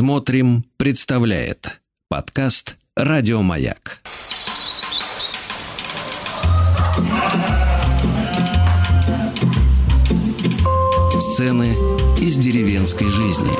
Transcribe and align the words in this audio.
Смотрим, 0.00 0.64
представляет 0.78 1.82
подкаст 2.08 2.78
Радиомаяк. 2.96 4.00
Сцены 11.20 11.76
из 12.18 12.38
деревенской 12.38 13.10
жизни. 13.10 13.52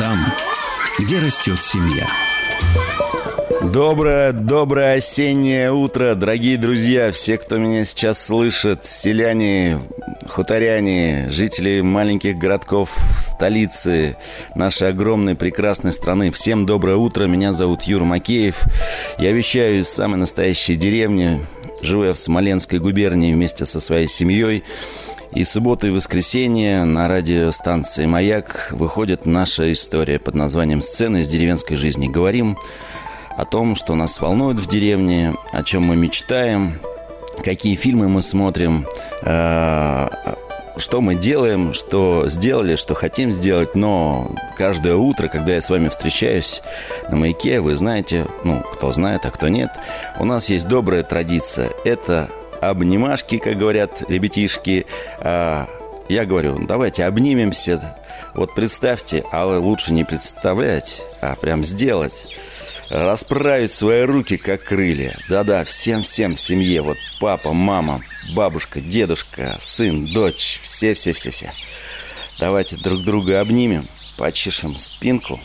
Там, 0.00 0.34
где 0.98 1.20
растет 1.20 1.62
семья. 1.62 2.08
Доброе, 3.62 4.32
доброе 4.32 4.96
осеннее 4.96 5.70
утро, 5.70 6.14
дорогие 6.14 6.56
друзья, 6.56 7.10
все, 7.12 7.36
кто 7.36 7.58
меня 7.58 7.84
сейчас 7.84 8.24
слышит, 8.24 8.86
селяне, 8.86 9.78
хуторяне, 10.28 11.28
жители 11.30 11.80
маленьких 11.80 12.36
городков, 12.38 12.96
столицы 13.18 14.16
нашей 14.54 14.88
огромной 14.88 15.34
прекрасной 15.34 15.92
страны. 15.92 16.30
Всем 16.30 16.64
доброе 16.66 16.96
утро, 16.96 17.26
меня 17.26 17.52
зовут 17.52 17.82
Юра 17.82 18.04
Макеев. 18.04 18.62
Я 19.18 19.32
вещаю 19.32 19.80
из 19.80 19.88
самой 19.88 20.18
настоящей 20.18 20.76
деревни, 20.76 21.44
живу 21.82 22.04
я 22.04 22.14
в 22.14 22.18
Смоленской 22.18 22.78
губернии 22.78 23.34
вместе 23.34 23.66
со 23.66 23.78
своей 23.78 24.08
семьей. 24.08 24.64
И 25.32 25.44
субботу 25.44 25.86
и 25.86 25.90
воскресенье 25.90 26.82
на 26.84 27.06
радиостанции 27.06 28.04
«Маяк» 28.04 28.70
выходит 28.72 29.26
наша 29.26 29.72
история 29.72 30.18
под 30.18 30.34
названием 30.34 30.82
«Сцены 30.82 31.18
из 31.18 31.28
деревенской 31.28 31.76
жизни». 31.76 32.08
Говорим 32.08 32.58
о 33.40 33.46
том, 33.46 33.74
что 33.74 33.94
нас 33.94 34.20
волнует 34.20 34.58
в 34.58 34.66
деревне, 34.66 35.34
о 35.52 35.62
чем 35.62 35.84
мы 35.84 35.96
мечтаем, 35.96 36.78
какие 37.42 37.74
фильмы 37.74 38.06
мы 38.06 38.20
смотрим, 38.20 38.86
э, 39.22 40.08
что 40.76 41.00
мы 41.00 41.14
делаем, 41.14 41.72
что 41.72 42.28
сделали, 42.28 42.76
что 42.76 42.92
хотим 42.92 43.32
сделать, 43.32 43.74
но 43.74 44.30
каждое 44.58 44.94
утро, 44.96 45.28
когда 45.28 45.54
я 45.54 45.62
с 45.62 45.70
вами 45.70 45.88
встречаюсь 45.88 46.62
на 47.08 47.16
маяке, 47.16 47.60
вы 47.60 47.76
знаете, 47.76 48.26
ну, 48.44 48.60
кто 48.60 48.92
знает, 48.92 49.24
а 49.24 49.30
кто 49.30 49.48
нет, 49.48 49.70
у 50.18 50.26
нас 50.26 50.50
есть 50.50 50.68
добрая 50.68 51.02
традиция. 51.02 51.70
Это 51.86 52.28
обнимашки, 52.60 53.38
как 53.38 53.56
говорят 53.56 54.02
ребятишки. 54.10 54.84
А, 55.18 55.66
я 56.10 56.26
говорю, 56.26 56.58
давайте 56.66 57.06
обнимемся. 57.06 57.96
Вот 58.34 58.54
представьте, 58.54 59.24
а 59.32 59.46
лучше 59.46 59.94
не 59.94 60.04
представлять, 60.04 61.02
а 61.22 61.36
прям 61.36 61.64
сделать 61.64 62.26
расправить 62.90 63.72
свои 63.72 64.02
руки, 64.02 64.36
как 64.36 64.64
крылья. 64.64 65.16
Да-да, 65.28 65.64
всем-всем 65.64 66.34
в 66.34 66.40
семье. 66.40 66.82
Вот 66.82 66.98
папа, 67.20 67.52
мама, 67.52 68.02
бабушка, 68.34 68.80
дедушка, 68.80 69.56
сын, 69.60 70.06
дочь. 70.12 70.60
Все-все-все-все. 70.62 71.52
Давайте 72.38 72.76
друг 72.76 73.02
друга 73.02 73.40
обнимем, 73.40 73.88
почешем 74.16 74.78
спинку 74.78 75.40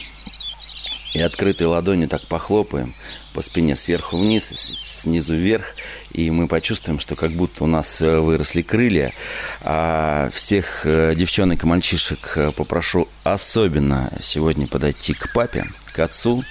и 1.13 1.21
открытой 1.21 1.67
ладони 1.67 2.07
так 2.07 2.27
похлопаем 2.27 2.93
по 3.33 3.41
спине 3.41 3.75
сверху 3.75 4.17
вниз, 4.17 4.47
снизу 4.83 5.35
вверх, 5.35 5.75
и 6.11 6.29
мы 6.31 6.47
почувствуем, 6.47 6.99
что 6.99 7.15
как 7.15 7.31
будто 7.31 7.63
у 7.63 7.67
нас 7.67 8.01
э, 8.01 8.19
выросли 8.19 8.61
крылья. 8.61 9.13
А 9.61 10.29
всех 10.33 10.85
э, 10.85 11.13
девчонок 11.15 11.63
и 11.63 11.67
мальчишек 11.67 12.33
э, 12.37 12.51
попрошу 12.51 13.07
особенно 13.23 14.11
сегодня 14.21 14.67
подойти 14.67 15.13
к 15.13 15.33
папе, 15.33 15.67
к 15.95 15.99
отцу, 15.99 16.43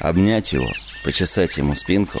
обнять 0.00 0.52
его, 0.52 0.68
почесать 1.04 1.56
ему 1.56 1.76
спинку, 1.76 2.20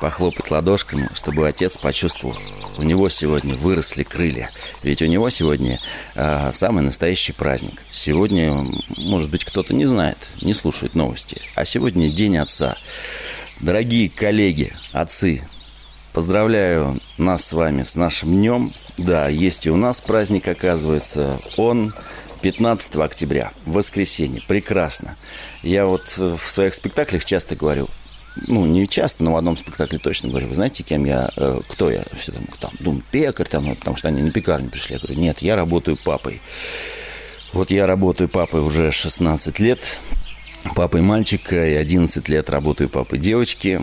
похлопать 0.00 0.50
ладошками, 0.50 1.10
чтобы 1.12 1.46
отец 1.46 1.76
почувствовал, 1.76 2.34
у 2.78 2.82
него 2.82 3.10
сегодня 3.10 3.54
выросли 3.54 4.04
крылья. 4.04 4.50
Ведь 4.82 5.02
у 5.02 5.06
него 5.06 5.28
сегодня 5.28 5.80
э, 6.14 6.50
самый 6.52 6.82
настоящий 6.82 7.32
праздник. 7.32 7.82
Сегодня, 7.90 8.64
может 8.96 9.30
быть, 9.30 9.44
кто-то 9.44 9.74
не 9.74 9.84
знает, 9.84 10.16
не 10.40 10.54
слушает 10.54 10.94
новости. 10.94 11.42
А 11.54 11.66
сегодня 11.66 12.08
День 12.08 12.38
Отца. 12.38 12.76
Дорогие 13.60 14.08
коллеги, 14.08 14.72
отцы, 14.92 15.42
поздравляю 16.12 17.00
нас 17.18 17.44
с 17.44 17.52
вами 17.52 17.82
с 17.82 17.96
нашим 17.96 18.30
днем. 18.30 18.72
Да, 18.98 19.28
есть 19.28 19.66
и 19.66 19.70
у 19.70 19.76
нас 19.76 20.00
праздник, 20.00 20.48
оказывается. 20.48 21.38
Он 21.56 21.92
15 22.42 22.96
октября, 22.96 23.52
воскресенье. 23.64 24.42
Прекрасно. 24.46 25.16
Я 25.62 25.86
вот 25.86 26.18
в 26.18 26.38
своих 26.38 26.74
спектаклях 26.74 27.24
часто 27.24 27.54
говорю, 27.54 27.88
ну, 28.46 28.66
не 28.66 28.86
часто, 28.86 29.22
но 29.22 29.32
в 29.32 29.36
одном 29.36 29.56
спектакле 29.56 29.98
точно 29.98 30.28
говорю, 30.28 30.48
вы 30.48 30.54
знаете, 30.54 30.82
кем 30.82 31.04
я, 31.04 31.30
э, 31.36 31.60
кто 31.68 31.90
я? 31.90 32.04
Все 32.12 32.32
там, 32.32 32.46
там, 32.60 32.70
думаю, 32.80 33.02
пекарь, 33.10 33.48
там, 33.48 33.74
потому 33.76 33.96
что 33.96 34.08
они 34.08 34.22
на 34.22 34.30
пекарню 34.30 34.70
пришли. 34.70 34.94
Я 34.94 35.00
говорю, 35.00 35.18
нет, 35.20 35.38
я 35.40 35.56
работаю 35.56 35.96
папой. 35.96 36.40
Вот 37.52 37.70
я 37.70 37.86
работаю 37.86 38.28
папой 38.28 38.60
уже 38.60 38.90
16 38.90 39.58
лет, 39.60 39.98
папой 40.74 41.02
мальчика, 41.02 41.66
и 41.66 41.74
11 41.74 42.28
лет 42.28 42.50
работаю 42.50 42.90
папой 42.90 43.18
девочки. 43.18 43.80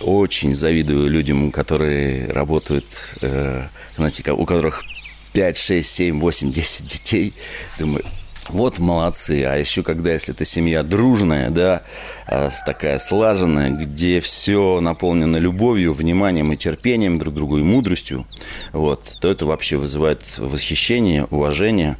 Очень 0.00 0.54
завидую 0.54 1.10
людям, 1.10 1.50
которые 1.50 2.30
работают, 2.30 3.14
э, 3.20 3.66
знаете, 3.96 4.30
у 4.32 4.44
которых 4.44 4.84
5, 5.32 5.56
6, 5.56 5.88
7, 5.88 6.20
8, 6.20 6.52
10 6.52 6.86
детей. 6.86 7.34
Думаю, 7.78 8.04
вот 8.48 8.78
молодцы. 8.78 9.44
А 9.44 9.56
еще 9.56 9.82
когда, 9.82 10.12
если 10.12 10.34
это 10.34 10.44
семья 10.44 10.82
дружная, 10.82 11.50
да, 11.50 11.82
а, 12.26 12.50
такая 12.64 12.98
слаженная, 12.98 13.70
где 13.70 14.20
все 14.20 14.80
наполнено 14.80 15.36
любовью, 15.36 15.92
вниманием 15.92 16.52
и 16.52 16.56
терпением 16.56 17.18
друг 17.18 17.34
другу 17.34 17.58
и 17.58 17.62
мудростью, 17.62 18.24
вот, 18.72 19.16
то 19.20 19.28
это 19.30 19.44
вообще 19.46 19.76
вызывает 19.76 20.38
восхищение, 20.38 21.24
уважение. 21.24 21.96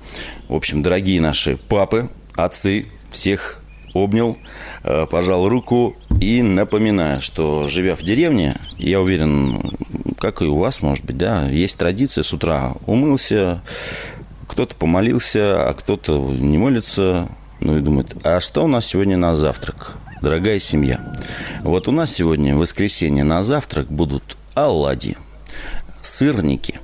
В 0.48 0.54
общем, 0.54 0.82
дорогие 0.82 1.20
наши 1.20 1.56
папы, 1.56 2.08
отцы, 2.34 2.86
всех 3.10 3.57
обнял, 3.94 4.36
э, 4.84 5.06
пожал 5.10 5.48
руку 5.48 5.96
и 6.20 6.42
напоминаю, 6.42 7.20
что 7.22 7.66
живя 7.66 7.94
в 7.94 8.02
деревне, 8.02 8.54
я 8.78 9.00
уверен, 9.00 9.70
как 10.18 10.42
и 10.42 10.44
у 10.44 10.58
вас, 10.58 10.82
может 10.82 11.04
быть, 11.04 11.16
да, 11.16 11.44
есть 11.48 11.78
традиция 11.78 12.22
с 12.24 12.32
утра 12.32 12.74
умылся, 12.86 13.62
кто-то 14.46 14.74
помолился, 14.74 15.68
а 15.68 15.74
кто-то 15.74 16.18
не 16.18 16.58
молится, 16.58 17.28
ну 17.60 17.78
и 17.78 17.80
думает, 17.80 18.16
а 18.24 18.40
что 18.40 18.64
у 18.64 18.68
нас 18.68 18.86
сегодня 18.86 19.16
на 19.16 19.34
завтрак, 19.34 19.96
дорогая 20.22 20.58
семья? 20.58 21.00
Вот 21.62 21.88
у 21.88 21.92
нас 21.92 22.12
сегодня 22.12 22.54
в 22.54 22.58
воскресенье 22.58 23.24
на 23.24 23.42
завтрак 23.42 23.90
будут 23.90 24.36
оладьи, 24.54 25.16
сырники 26.00 26.80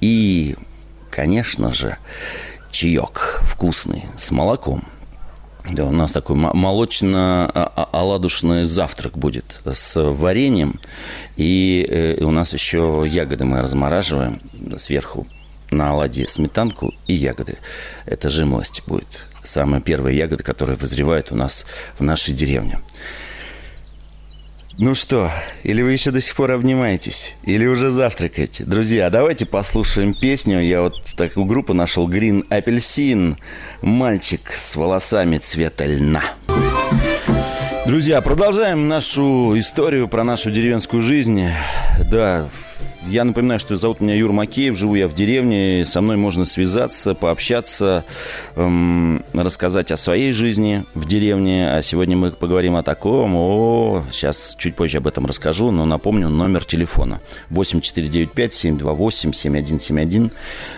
и, 0.00 0.56
конечно 1.10 1.72
же, 1.72 1.96
чаек 2.70 3.40
вкусный 3.42 4.04
с 4.16 4.30
молоком– 4.30 4.82
да, 5.70 5.84
у 5.84 5.90
нас 5.90 6.12
такой 6.12 6.36
молочно-оладушный 6.36 8.64
завтрак 8.64 9.18
будет 9.18 9.60
с 9.64 10.00
вареньем. 10.00 10.78
И 11.36 11.84
э, 11.88 12.22
у 12.22 12.30
нас 12.30 12.52
еще 12.52 13.04
ягоды 13.06 13.44
мы 13.44 13.60
размораживаем 13.60 14.40
сверху 14.76 15.26
на 15.70 15.90
оладье 15.90 16.28
сметанку 16.28 16.94
и 17.06 17.14
ягоды. 17.14 17.58
Это 18.04 18.28
жимолость 18.28 18.82
будет. 18.86 19.26
Самая 19.42 19.80
первая 19.80 20.14
ягода, 20.14 20.44
которая 20.44 20.76
вызревает 20.76 21.32
у 21.32 21.36
нас 21.36 21.66
в 21.98 22.02
нашей 22.02 22.32
деревне. 22.32 22.78
Ну 24.78 24.94
что, 24.94 25.30
или 25.62 25.80
вы 25.80 25.92
еще 25.92 26.10
до 26.10 26.20
сих 26.20 26.36
пор 26.36 26.50
обнимаетесь, 26.50 27.34
или 27.44 27.64
уже 27.66 27.90
завтракаете? 27.90 28.64
Друзья, 28.64 29.08
давайте 29.08 29.46
послушаем 29.46 30.12
песню. 30.12 30.60
Я 30.62 30.82
вот 30.82 31.02
такую 31.16 31.46
группу 31.46 31.72
нашел 31.72 32.06
Green 32.06 32.46
Апельсин. 32.50 33.38
Мальчик 33.80 34.52
с 34.52 34.76
волосами 34.76 35.38
цвета 35.38 35.86
льна. 35.86 36.22
Друзья, 37.86 38.20
продолжаем 38.20 38.86
нашу 38.86 39.58
историю 39.58 40.08
про 40.08 40.24
нашу 40.24 40.50
деревенскую 40.50 41.00
жизнь. 41.00 41.48
Да, 42.10 42.46
я 43.08 43.24
напоминаю, 43.24 43.60
что 43.60 43.76
зовут 43.76 44.00
меня 44.00 44.14
Юр 44.14 44.32
Макеев, 44.32 44.76
живу 44.76 44.94
я 44.94 45.08
в 45.08 45.14
деревне, 45.14 45.84
со 45.86 46.00
мной 46.00 46.16
можно 46.16 46.44
связаться, 46.44 47.14
пообщаться, 47.14 48.04
эм, 48.56 49.24
рассказать 49.32 49.92
о 49.92 49.96
своей 49.96 50.32
жизни 50.32 50.84
в 50.94 51.06
деревне. 51.06 51.70
А 51.70 51.82
сегодня 51.82 52.16
мы 52.16 52.30
поговорим 52.30 52.76
о 52.76 52.82
таком. 52.82 53.34
О, 53.34 54.04
сейчас 54.12 54.56
чуть 54.58 54.74
позже 54.74 54.98
об 54.98 55.06
этом 55.06 55.26
расскажу, 55.26 55.70
но 55.70 55.84
напомню 55.84 56.28
номер 56.28 56.64
телефона 56.64 57.20
8495-728-7171. 57.50 60.30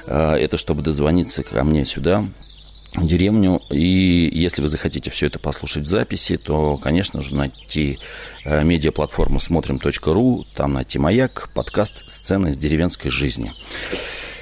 Э, 0.06 0.34
это 0.34 0.56
чтобы 0.56 0.82
дозвониться 0.82 1.42
ко 1.42 1.64
мне 1.64 1.84
сюда, 1.84 2.24
деревню. 2.96 3.62
И 3.70 4.30
если 4.32 4.62
вы 4.62 4.68
захотите 4.68 5.10
все 5.10 5.26
это 5.26 5.38
послушать 5.38 5.84
в 5.84 5.88
записи, 5.88 6.36
то, 6.36 6.76
конечно 6.76 7.22
же, 7.22 7.34
найти 7.34 7.98
э, 8.44 8.64
медиаплатформу 8.64 9.40
смотрим.ру, 9.40 10.46
там 10.54 10.74
найти 10.74 10.98
«Маяк», 10.98 11.50
подкаст 11.54 12.08
«Сцены 12.08 12.48
из 12.48 12.58
деревенской 12.58 13.10
жизни». 13.10 13.52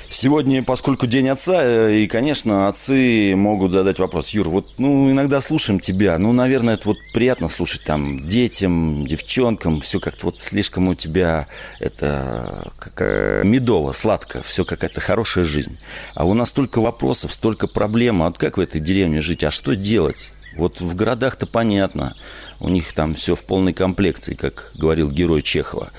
Сегодня, 0.08 0.62
поскольку 0.62 1.06
День 1.06 1.28
Отца, 1.28 1.60
э, 1.62 1.98
и, 1.98 2.06
конечно, 2.06 2.68
отцы 2.68 3.34
могут 3.36 3.72
задать 3.72 3.98
вопрос. 3.98 4.30
Юр, 4.30 4.48
вот, 4.48 4.78
ну, 4.78 5.10
иногда 5.10 5.40
слушаем 5.40 5.80
тебя. 5.80 6.16
Ну, 6.18 6.32
наверное, 6.32 6.74
это 6.74 6.88
вот 6.88 6.98
приятно 7.12 7.48
слушать 7.48 7.84
там 7.84 8.26
детям, 8.26 9.06
девчонкам. 9.06 9.80
Все 9.80 10.00
как-то 10.00 10.26
вот 10.26 10.38
слишком 10.38 10.88
у 10.88 10.94
тебя 10.94 11.48
это 11.80 12.72
как 12.78 13.44
медово, 13.44 13.92
сладко. 13.92 14.42
Все 14.42 14.64
какая-то 14.64 15.00
хорошая 15.00 15.44
жизнь. 15.44 15.78
А 16.14 16.24
у 16.24 16.34
нас 16.34 16.50
столько 16.50 16.80
вопросов, 16.80 17.32
столько 17.32 17.66
проблем. 17.66 18.22
А 18.22 18.26
вот 18.26 18.38
как 18.38 18.58
в 18.58 18.60
этой 18.60 18.80
деревне 18.80 19.20
жить? 19.20 19.42
А 19.44 19.50
что 19.50 19.74
делать? 19.74 20.30
Вот 20.56 20.80
в 20.80 20.94
городах-то 20.94 21.46
понятно. 21.46 22.14
У 22.60 22.68
них 22.68 22.92
там 22.92 23.14
все 23.14 23.34
в 23.34 23.44
полной 23.44 23.72
комплекции, 23.72 24.34
как 24.34 24.70
говорил 24.74 25.10
герой 25.10 25.42
Чехова. 25.42 25.90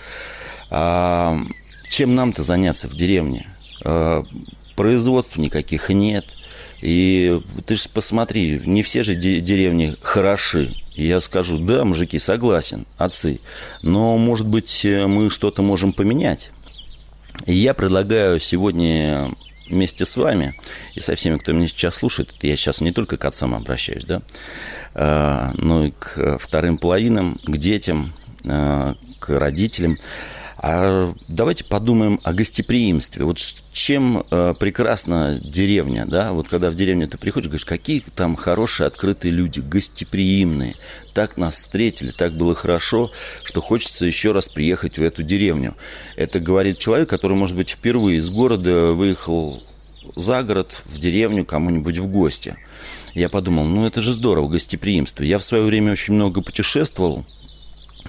А 0.70 1.38
чем 1.90 2.16
нам-то 2.16 2.42
заняться 2.42 2.88
в 2.88 2.96
деревне? 2.96 3.48
А, 3.88 4.24
производств 4.76 5.38
никаких 5.38 5.90
нет. 5.90 6.26
И 6.82 7.42
ты 7.66 7.76
же 7.76 7.90
посмотри, 7.92 8.62
не 8.66 8.84
все 8.84 9.02
же 9.02 9.16
деревни 9.16 9.96
хороши. 10.02 10.70
Я 10.94 11.22
скажу, 11.22 11.58
да, 11.58 11.86
мужики, 11.86 12.20
согласен, 12.20 12.86
отцы. 12.98 13.40
Но, 13.82 14.18
может 14.18 14.48
быть, 14.48 14.86
мы 14.86 15.30
что-то 15.30 15.62
можем 15.62 15.94
поменять. 15.94 16.52
И 17.46 17.54
я 17.54 17.74
предлагаю 17.74 18.40
сегодня 18.40 19.32
вместе 19.70 20.06
с 20.06 20.18
вами 20.18 20.60
и 20.96 21.00
со 21.00 21.16
всеми, 21.16 21.38
кто 21.38 21.54
меня 21.54 21.68
сейчас 21.68 21.96
слушает, 21.96 22.34
я 22.42 22.56
сейчас 22.56 22.82
не 22.82 22.92
только 22.92 23.18
к 23.18 23.26
отцам 23.26 23.56
обращаюсь, 23.56 24.06
да, 24.06 24.22
а, 24.94 25.52
но 25.56 25.86
и 25.86 25.92
к 25.92 26.38
вторым 26.40 26.78
половинам, 26.78 27.38
к 27.44 27.58
детям, 27.58 28.14
к 28.44 29.28
родителям, 29.28 29.98
а 30.60 31.14
давайте 31.28 31.64
подумаем 31.64 32.20
о 32.24 32.34
гостеприимстве. 32.34 33.24
Вот 33.26 33.38
чем 33.72 34.24
э, 34.32 34.54
прекрасна 34.60 35.40
деревня, 35.44 36.06
да? 36.08 36.34
Вот 36.34 36.48
когда 36.48 36.72
в 36.72 36.76
деревню 36.76 37.08
ты 37.08 37.18
приходишь, 37.18 37.48
говоришь, 37.48 37.66
какие 37.66 38.04
там 38.16 38.36
хорошие, 38.36 38.88
открытые 38.88 39.32
люди, 39.32 39.60
гостеприимные. 39.60 40.76
Так 41.14 41.38
нас 41.38 41.56
встретили, 41.56 42.12
так 42.12 42.36
было 42.36 42.56
хорошо, 42.56 43.12
что 43.44 43.62
хочется 43.62 44.06
еще 44.06 44.32
раз 44.32 44.48
приехать 44.48 44.98
в 44.98 45.04
эту 45.04 45.22
деревню. 45.22 45.76
Это 46.16 46.40
говорит 46.40 46.80
человек, 46.80 47.10
который, 47.10 47.38
может 47.38 47.56
быть, 47.56 47.70
впервые 47.70 48.18
из 48.18 48.30
города 48.30 48.94
выехал 48.94 49.62
за 50.16 50.42
город, 50.42 50.82
в 50.86 50.98
деревню, 50.98 51.46
кому-нибудь 51.46 52.00
в 52.00 52.08
гости. 52.08 52.56
Я 53.14 53.30
подумал, 53.30 53.66
ну 53.66 53.86
это 53.86 54.02
же 54.02 54.14
здорово, 54.14 54.48
гостеприимство. 54.48 55.24
Я 55.24 55.38
в 55.38 55.44
свое 55.44 55.64
время 55.64 55.92
очень 55.92 56.14
много 56.14 56.42
путешествовал, 56.42 57.26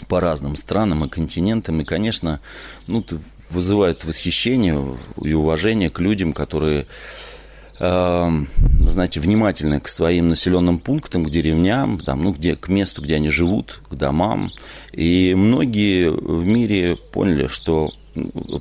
по 0.06 0.20
разным 0.20 0.56
странам 0.56 1.04
и 1.04 1.08
континентам. 1.08 1.80
И, 1.80 1.84
конечно, 1.84 2.40
ну, 2.86 3.04
вызывает 3.50 4.04
восхищение 4.04 4.96
и 5.22 5.32
уважение 5.32 5.90
к 5.90 6.00
людям, 6.00 6.32
которые 6.32 6.86
э, 7.80 8.30
знаете, 8.80 9.20
внимательны 9.20 9.80
к 9.80 9.88
своим 9.88 10.28
населенным 10.28 10.78
пунктам, 10.78 11.24
к 11.24 11.30
деревням, 11.30 11.98
там, 11.98 12.22
ну, 12.22 12.32
где, 12.32 12.56
к 12.56 12.68
месту, 12.68 13.02
где 13.02 13.16
они 13.16 13.30
живут, 13.30 13.80
к 13.88 13.94
домам. 13.94 14.50
И 14.92 15.34
многие 15.36 16.10
в 16.10 16.46
мире 16.46 16.96
поняли, 16.96 17.46
что 17.46 17.90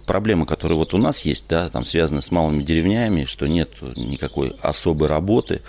проблемы, 0.05 0.45
которые 0.45 0.77
вот 0.77 0.93
у 0.93 0.97
нас 0.97 1.21
есть, 1.21 1.45
да, 1.49 1.69
там 1.69 1.85
связаны 1.85 2.21
с 2.21 2.31
малыми 2.31 2.63
деревнями, 2.63 3.25
что 3.25 3.47
нет 3.47 3.69
никакой 3.95 4.55
особой 4.61 5.07
работы, 5.07 5.61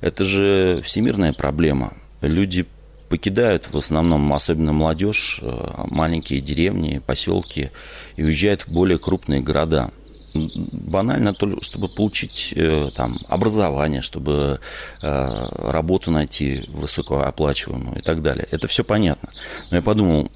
это 0.00 0.24
же 0.24 0.80
всемирная 0.82 1.32
проблема. 1.32 1.94
Люди 2.22 2.66
покидают 3.08 3.72
в 3.72 3.76
основном, 3.76 4.32
особенно 4.32 4.72
молодежь, 4.72 5.40
э, 5.42 5.84
маленькие 5.90 6.40
деревни, 6.40 7.00
поселки 7.04 7.70
и 8.16 8.22
уезжают 8.22 8.62
в 8.62 8.72
более 8.72 8.98
крупные 8.98 9.40
города. 9.40 9.90
Банально, 10.34 11.34
чтобы 11.62 11.88
получить 11.88 12.52
э, 12.56 12.90
там, 12.94 13.18
образование, 13.28 14.02
чтобы 14.02 14.60
э, 15.02 15.48
работу 15.70 16.10
найти 16.10 16.64
высокооплачиваемую 16.68 17.98
и 17.98 18.02
так 18.02 18.22
далее. 18.22 18.46
Это 18.50 18.66
все 18.66 18.84
понятно. 18.84 19.30
Но 19.70 19.76
я 19.76 19.82
подумал, 19.82 20.30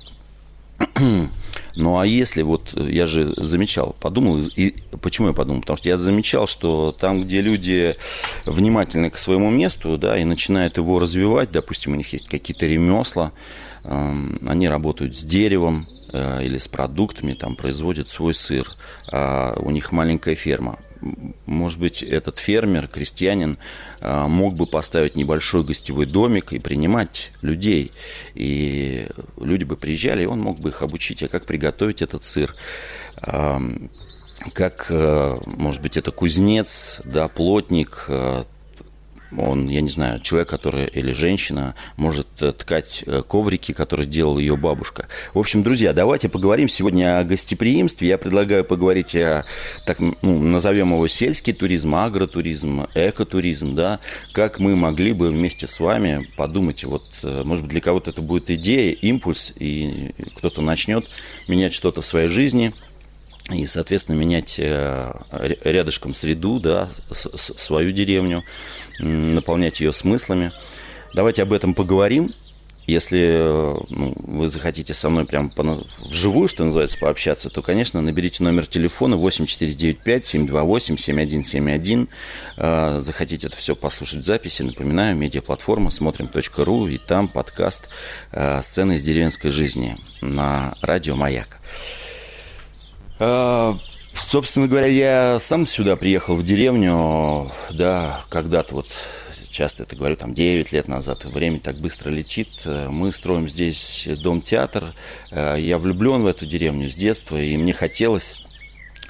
ну 1.76 1.98
а 1.98 2.06
если 2.06 2.42
вот 2.42 2.74
я 2.74 3.06
же 3.06 3.26
замечал, 3.26 3.96
подумал, 4.00 4.38
и 4.38 4.74
почему 5.00 5.28
я 5.28 5.32
подумал? 5.34 5.60
Потому 5.60 5.76
что 5.76 5.88
я 5.88 5.96
замечал, 5.96 6.46
что 6.46 6.92
там, 6.92 7.22
где 7.22 7.40
люди 7.40 7.96
внимательны 8.44 9.10
к 9.10 9.18
своему 9.18 9.50
месту, 9.50 9.98
да, 9.98 10.18
и 10.18 10.24
начинают 10.24 10.76
его 10.76 10.98
развивать, 10.98 11.50
допустим, 11.52 11.92
у 11.92 11.96
них 11.96 12.12
есть 12.12 12.28
какие-то 12.28 12.66
ремесла, 12.66 13.32
эм, 13.84 14.38
они 14.46 14.68
работают 14.68 15.16
с 15.16 15.22
деревом, 15.22 15.86
э, 16.12 16.44
или 16.44 16.58
с 16.58 16.68
продуктами, 16.68 17.34
там 17.34 17.56
производят 17.56 18.08
свой 18.08 18.34
сыр, 18.34 18.66
а 19.12 19.54
у 19.60 19.70
них 19.70 19.92
маленькая 19.92 20.34
ферма 20.34 20.78
может 21.46 21.78
быть, 21.78 22.02
этот 22.02 22.38
фермер, 22.38 22.88
крестьянин 22.88 23.58
а, 24.00 24.28
мог 24.28 24.54
бы 24.54 24.66
поставить 24.66 25.16
небольшой 25.16 25.64
гостевой 25.64 26.06
домик 26.06 26.52
и 26.52 26.58
принимать 26.58 27.32
людей. 27.42 27.92
И 28.34 29.06
люди 29.40 29.64
бы 29.64 29.76
приезжали, 29.76 30.24
и 30.24 30.26
он 30.26 30.40
мог 30.40 30.58
бы 30.58 30.70
их 30.70 30.82
обучить, 30.82 31.22
а 31.22 31.28
как 31.28 31.46
приготовить 31.46 32.02
этот 32.02 32.24
сыр 32.24 32.54
как, 34.54 34.86
э, 34.88 35.38
может 35.44 35.82
быть, 35.82 35.98
это 35.98 36.12
кузнец, 36.12 37.02
да, 37.04 37.28
плотник, 37.28 38.06
он, 39.36 39.68
я 39.68 39.80
не 39.80 39.88
знаю, 39.88 40.20
человек, 40.20 40.48
который 40.48 40.86
или 40.86 41.12
женщина 41.12 41.74
может 41.96 42.26
э, 42.40 42.52
ткать 42.52 43.04
э, 43.06 43.22
коврики, 43.26 43.72
которые 43.72 44.06
делала 44.06 44.38
ее 44.38 44.56
бабушка. 44.56 45.08
В 45.34 45.38
общем, 45.38 45.62
друзья, 45.62 45.92
давайте 45.92 46.28
поговорим 46.28 46.68
сегодня 46.68 47.18
о 47.18 47.24
гостеприимстве. 47.24 48.08
Я 48.08 48.18
предлагаю 48.18 48.64
поговорить 48.64 49.14
о, 49.16 49.44
так, 49.86 50.00
ну, 50.00 50.14
назовем 50.22 50.92
его 50.92 51.06
сельский 51.08 51.52
туризм, 51.52 51.94
агротуризм, 51.94 52.86
экотуризм, 52.94 53.74
да, 53.74 54.00
как 54.32 54.58
мы 54.58 54.76
могли 54.76 55.12
бы 55.12 55.28
вместе 55.28 55.66
с 55.66 55.78
вами 55.80 56.28
подумать, 56.36 56.84
вот, 56.84 57.04
э, 57.22 57.42
может 57.44 57.64
быть, 57.64 57.72
для 57.72 57.80
кого-то 57.80 58.10
это 58.10 58.22
будет 58.22 58.50
идея, 58.50 58.92
импульс, 58.92 59.52
и 59.56 60.12
кто-то 60.36 60.60
начнет 60.60 61.08
менять 61.48 61.72
что-то 61.72 62.00
в 62.02 62.06
своей 62.06 62.28
жизни– 62.28 62.72
и, 63.52 63.66
соответственно, 63.66 64.16
менять 64.16 64.56
э, 64.58 65.12
рядышком 65.62 66.14
среду, 66.14 66.58
да, 66.60 66.88
свою 67.10 67.92
деревню, 67.92 68.44
наполнять 68.98 69.80
ее 69.80 69.92
смыслами. 69.92 70.52
Давайте 71.14 71.42
об 71.42 71.52
этом 71.52 71.74
поговорим. 71.74 72.32
Если 72.86 73.20
э, 73.20 73.74
ну, 73.88 74.14
вы 74.16 74.48
захотите 74.48 74.94
со 74.94 75.10
мной 75.10 75.24
прям 75.24 75.50
по, 75.50 75.62
вживую, 76.00 76.48
что 76.48 76.64
называется, 76.64 76.98
пообщаться, 76.98 77.48
то, 77.48 77.62
конечно, 77.62 78.00
наберите 78.00 78.42
номер 78.42 78.66
телефона 78.66 79.14
8495-728-7171. 79.14 82.08
Э, 82.56 82.96
захотите 83.00 83.46
это 83.46 83.54
все 83.56 83.76
послушать 83.76 84.22
в 84.22 84.24
записи, 84.24 84.62
напоминаю, 84.62 85.14
медиаплатформа 85.16 85.90
смотрим.ру 85.90 86.88
и 86.88 86.98
там 86.98 87.28
подкаст 87.28 87.90
«Сцены 88.62 88.94
из 88.94 89.02
деревенской 89.02 89.50
жизни» 89.50 89.96
на 90.20 90.74
радио 90.82 91.14
«Маяк». 91.14 91.60
А, 93.22 93.78
собственно 94.14 94.66
говоря, 94.66 94.86
я 94.86 95.38
сам 95.38 95.66
сюда 95.66 95.94
приехал 95.96 96.34
в 96.34 96.42
деревню, 96.42 97.52
да, 97.70 98.22
когда-то 98.30 98.76
вот 98.76 98.86
часто 99.50 99.82
это 99.82 99.94
говорю, 99.94 100.16
там 100.16 100.32
9 100.32 100.72
лет 100.72 100.88
назад, 100.88 101.26
время 101.26 101.60
так 101.60 101.76
быстро 101.76 102.08
летит. 102.08 102.48
Мы 102.64 103.12
строим 103.12 103.46
здесь 103.46 104.08
дом-театр. 104.22 104.84
А, 105.30 105.56
я 105.56 105.76
влюблен 105.76 106.22
в 106.22 106.26
эту 106.26 106.46
деревню 106.46 106.88
с 106.88 106.94
детства, 106.94 107.40
и 107.40 107.56
мне 107.56 107.72
хотелось 107.72 108.38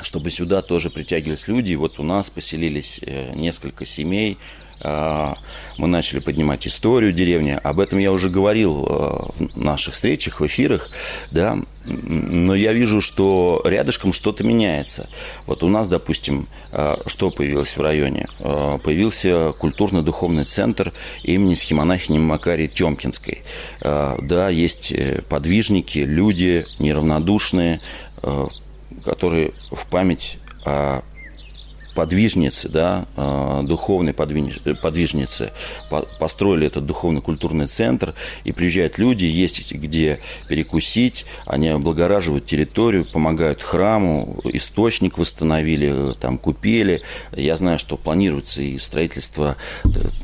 чтобы 0.02 0.30
сюда 0.30 0.62
тоже 0.62 0.88
притягивались 0.88 1.46
люди. 1.46 1.72
И 1.72 1.76
вот 1.76 2.00
у 2.00 2.02
нас 2.02 2.30
поселились 2.30 3.00
э, 3.02 3.34
несколько 3.34 3.84
семей, 3.84 4.38
мы 4.82 5.86
начали 5.86 6.20
поднимать 6.20 6.66
историю 6.66 7.12
деревни. 7.12 7.58
Об 7.62 7.80
этом 7.80 7.98
я 7.98 8.12
уже 8.12 8.28
говорил 8.28 8.86
а, 8.88 9.30
в 9.32 9.56
наших 9.56 9.94
встречах, 9.94 10.40
в 10.40 10.46
эфирах, 10.46 10.90
да. 11.30 11.58
Но 11.84 12.54
я 12.54 12.74
вижу, 12.74 13.00
что 13.00 13.62
рядышком 13.64 14.12
что-то 14.12 14.44
меняется. 14.44 15.08
Вот 15.46 15.62
у 15.62 15.68
нас, 15.68 15.88
допустим, 15.88 16.48
а, 16.72 17.00
что 17.06 17.30
появилось 17.30 17.76
в 17.76 17.80
районе? 17.80 18.26
Появился 18.38 19.52
культурно-духовный 19.58 20.44
центр 20.44 20.92
имени 21.22 21.54
схемонахини 21.54 22.18
Макарии 22.18 22.66
Тёмкинской. 22.66 23.42
Да, 23.80 24.48
есть 24.50 24.92
э, 24.92 25.22
подвижники, 25.28 25.98
люди 25.98 26.66
неравнодушные, 26.78 27.80
которые 29.04 29.52
в 29.70 29.86
память 29.86 30.38
подвижницы, 31.94 32.68
да, 32.68 33.06
э, 33.16 33.62
духовной 33.64 34.12
подвижницы, 34.12 35.52
построили 36.18 36.66
этот 36.66 36.86
духовно-культурный 36.86 37.66
центр, 37.66 38.14
и 38.44 38.52
приезжают 38.52 38.98
люди, 38.98 39.24
есть 39.24 39.72
где 39.72 40.20
перекусить, 40.48 41.26
они 41.46 41.68
облагораживают 41.68 42.46
территорию, 42.46 43.04
помогают 43.04 43.62
храму, 43.62 44.40
источник 44.44 45.18
восстановили, 45.18 46.14
там 46.20 46.38
купели. 46.38 47.02
Я 47.36 47.56
знаю, 47.56 47.78
что 47.78 47.96
планируется 47.96 48.62
и 48.62 48.78
строительство 48.78 49.56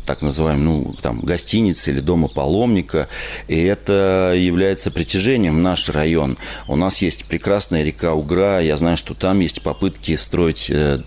так 0.06 0.22
называемой, 0.22 0.64
ну, 0.64 0.94
там, 1.02 1.20
гостиницы 1.20 1.90
или 1.90 2.00
дома 2.00 2.28
паломника, 2.28 3.08
и 3.48 3.60
это 3.60 4.34
является 4.36 4.90
притяжением 4.90 5.62
наш 5.62 5.88
район. 5.90 6.38
У 6.68 6.76
нас 6.76 7.02
есть 7.02 7.26
прекрасная 7.26 7.82
река 7.82 8.14
Угра, 8.14 8.60
я 8.60 8.76
знаю, 8.76 8.96
что 8.96 9.14
там 9.14 9.40
есть 9.40 9.62
попытки 9.62 10.16
строить 10.16 10.70
э, 10.70 11.02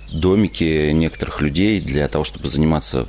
домики 0.50 0.92
некоторых 0.92 1.42
людей 1.42 1.80
для 1.80 2.08
того, 2.08 2.24
чтобы 2.24 2.50
заниматься 2.50 3.06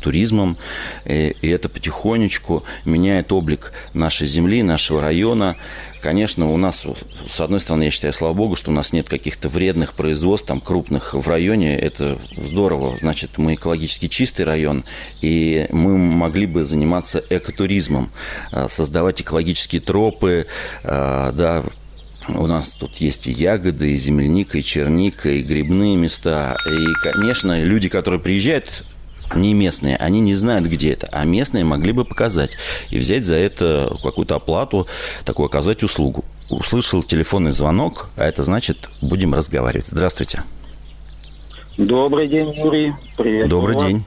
туризмом, 0.00 0.56
и 1.04 1.34
это 1.42 1.68
потихонечку 1.68 2.62
меняет 2.84 3.32
облик 3.32 3.72
нашей 3.92 4.28
земли, 4.28 4.62
нашего 4.62 5.00
района. 5.00 5.56
Конечно, 6.00 6.52
у 6.52 6.56
нас, 6.56 6.86
с 7.28 7.40
одной 7.40 7.58
стороны, 7.58 7.84
я 7.84 7.90
считаю, 7.90 8.12
слава 8.12 8.32
богу, 8.32 8.54
что 8.54 8.70
у 8.70 8.74
нас 8.74 8.92
нет 8.92 9.08
каких-то 9.08 9.48
вредных 9.48 9.94
производств, 9.94 10.46
там, 10.46 10.60
крупных 10.60 11.14
в 11.14 11.28
районе. 11.28 11.76
Это 11.76 12.18
здорово. 12.36 12.96
Значит, 13.00 13.38
мы 13.38 13.54
экологически 13.54 14.06
чистый 14.06 14.42
район, 14.42 14.84
и 15.22 15.66
мы 15.70 15.98
могли 15.98 16.46
бы 16.46 16.64
заниматься 16.64 17.24
экотуризмом, 17.28 18.10
а, 18.52 18.68
создавать 18.68 19.20
экологические 19.22 19.80
тропы, 19.80 20.46
да, 20.84 21.64
у 22.28 22.46
нас 22.46 22.70
тут 22.70 22.96
есть 22.96 23.26
и 23.26 23.32
ягоды, 23.32 23.92
и 23.92 23.96
земляника, 23.96 24.58
и 24.58 24.62
черника, 24.62 25.30
и 25.30 25.42
грибные 25.42 25.96
места. 25.96 26.56
И, 26.68 26.92
конечно, 27.02 27.62
люди, 27.62 27.88
которые 27.88 28.20
приезжают, 28.20 28.84
не 29.34 29.54
местные, 29.54 29.96
они 29.96 30.20
не 30.20 30.34
знают, 30.34 30.66
где 30.66 30.92
это, 30.92 31.08
а 31.10 31.24
местные 31.24 31.64
могли 31.64 31.92
бы 31.92 32.04
показать 32.04 32.56
и 32.90 32.98
взять 32.98 33.24
за 33.24 33.34
это 33.34 33.96
какую-то 34.02 34.36
оплату, 34.36 34.86
такую 35.24 35.46
оказать 35.46 35.82
услугу. 35.82 36.24
Услышал 36.48 37.02
телефонный 37.02 37.52
звонок, 37.52 38.10
а 38.16 38.24
это 38.24 38.44
значит, 38.44 38.88
будем 39.02 39.34
разговаривать. 39.34 39.86
Здравствуйте. 39.86 40.42
Добрый 41.76 42.28
день, 42.28 42.52
Юрий. 42.54 42.94
Привет. 43.18 43.48
Добрый 43.48 43.74
вас. 43.74 43.84
день. 43.84 44.04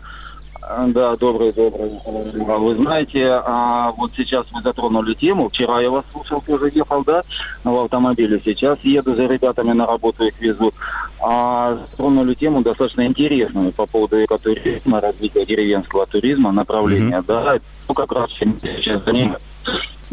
Да, 0.62 1.16
добрый, 1.16 1.52
добрый. 1.54 1.90
Вы 2.06 2.76
знаете, 2.76 3.42
а 3.46 3.92
вот 3.92 4.12
сейчас 4.16 4.46
вы 4.52 4.62
затронули 4.62 5.14
тему. 5.14 5.50
Вчера 5.50 5.80
я 5.80 5.90
вас 5.90 6.06
слушал, 6.12 6.42
тоже 6.46 6.70
ехал, 6.74 7.04
да, 7.04 7.24
в 7.64 7.76
автомобиле. 7.78 8.42
Сейчас 8.44 8.80
еду 8.82 9.16
за 9.16 9.26
ребятами 9.26 9.72
на 9.72 9.88
работу, 9.88 10.26
их 10.26 10.40
везу. 10.40 10.74
А 11.22 11.76
затронули 11.76 12.34
тему 12.34 12.62
достаточно 12.62 13.06
интересную 13.06 13.72
по 13.72 13.86
поводу 13.86 14.24
экотуризма, 14.24 15.02
развития 15.02 15.46
деревенского 15.46 16.06
туризма, 16.06 16.52
направления, 16.52 17.20
mm-hmm. 17.20 17.26
да. 17.26 17.60
Ну, 17.88 17.94
как 17.96 18.12
раз 18.12 18.32
сейчас 18.32 19.04
занимаюсь. 19.04 19.42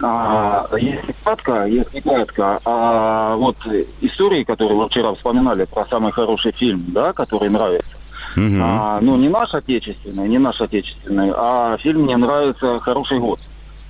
А, 0.03 0.69
если 0.79 1.15
кратко, 1.25 1.67
если 1.67 2.01
кратко, 2.01 2.61
а, 2.65 3.37
вот 3.37 3.57
истории, 4.01 4.45
которые 4.45 4.77
вы 4.77 4.89
вчера 4.89 5.15
вспоминали 5.15 5.65
про 5.65 5.85
самый 5.87 6.13
хороший 6.13 6.53
фильм, 6.53 6.85
да, 6.89 7.13
который 7.13 7.49
нравится, 7.49 7.97
Угу. 8.37 8.57
А, 8.61 9.01
ну, 9.01 9.17
не 9.17 9.29
наш 9.29 9.55
отечественный, 9.55 10.29
не 10.29 10.39
наш 10.39 10.61
отечественный, 10.61 11.33
а 11.35 11.79
фильм 11.79 12.03
мне 12.03 12.17
нравится 12.17 12.81
«Хороший 12.81 13.19
год». 13.19 13.41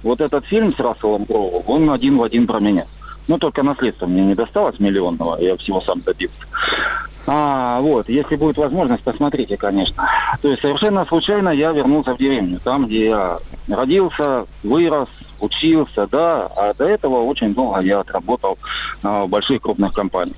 Вот 0.02 0.20
этот 0.20 0.46
фильм 0.46 0.72
с 0.72 0.78
Расселом 0.78 1.26
Кроу, 1.26 1.64
он 1.66 1.90
один 1.90 2.16
в 2.18 2.22
один 2.22 2.46
про 2.46 2.60
меня. 2.60 2.86
Ну, 3.26 3.38
только 3.38 3.64
наследство 3.64 4.06
мне 4.06 4.22
не 4.22 4.34
досталось 4.34 4.78
миллионного, 4.78 5.36
я 5.40 5.56
всего 5.56 5.80
сам 5.80 6.00
добился. 6.02 6.46
А, 7.26 7.80
вот, 7.80 8.08
если 8.08 8.36
будет 8.36 8.56
возможность, 8.56 9.02
посмотрите, 9.02 9.56
конечно. 9.56 10.04
То 10.42 10.48
есть 10.48 10.62
совершенно 10.62 11.04
случайно 11.06 11.48
я 11.48 11.72
вернулся 11.72 12.14
в 12.14 12.18
деревню, 12.18 12.60
там, 12.62 12.86
где 12.86 13.06
я 13.06 13.38
родился, 13.68 14.46
вырос, 14.62 15.08
учился, 15.40 16.06
да, 16.06 16.46
а 16.56 16.72
до 16.74 16.86
этого 16.86 17.24
очень 17.24 17.52
долго 17.52 17.80
я 17.80 17.98
отработал 17.98 18.58
а, 19.02 19.24
в 19.24 19.28
больших 19.28 19.62
крупных 19.62 19.92
компаниях. 19.92 20.36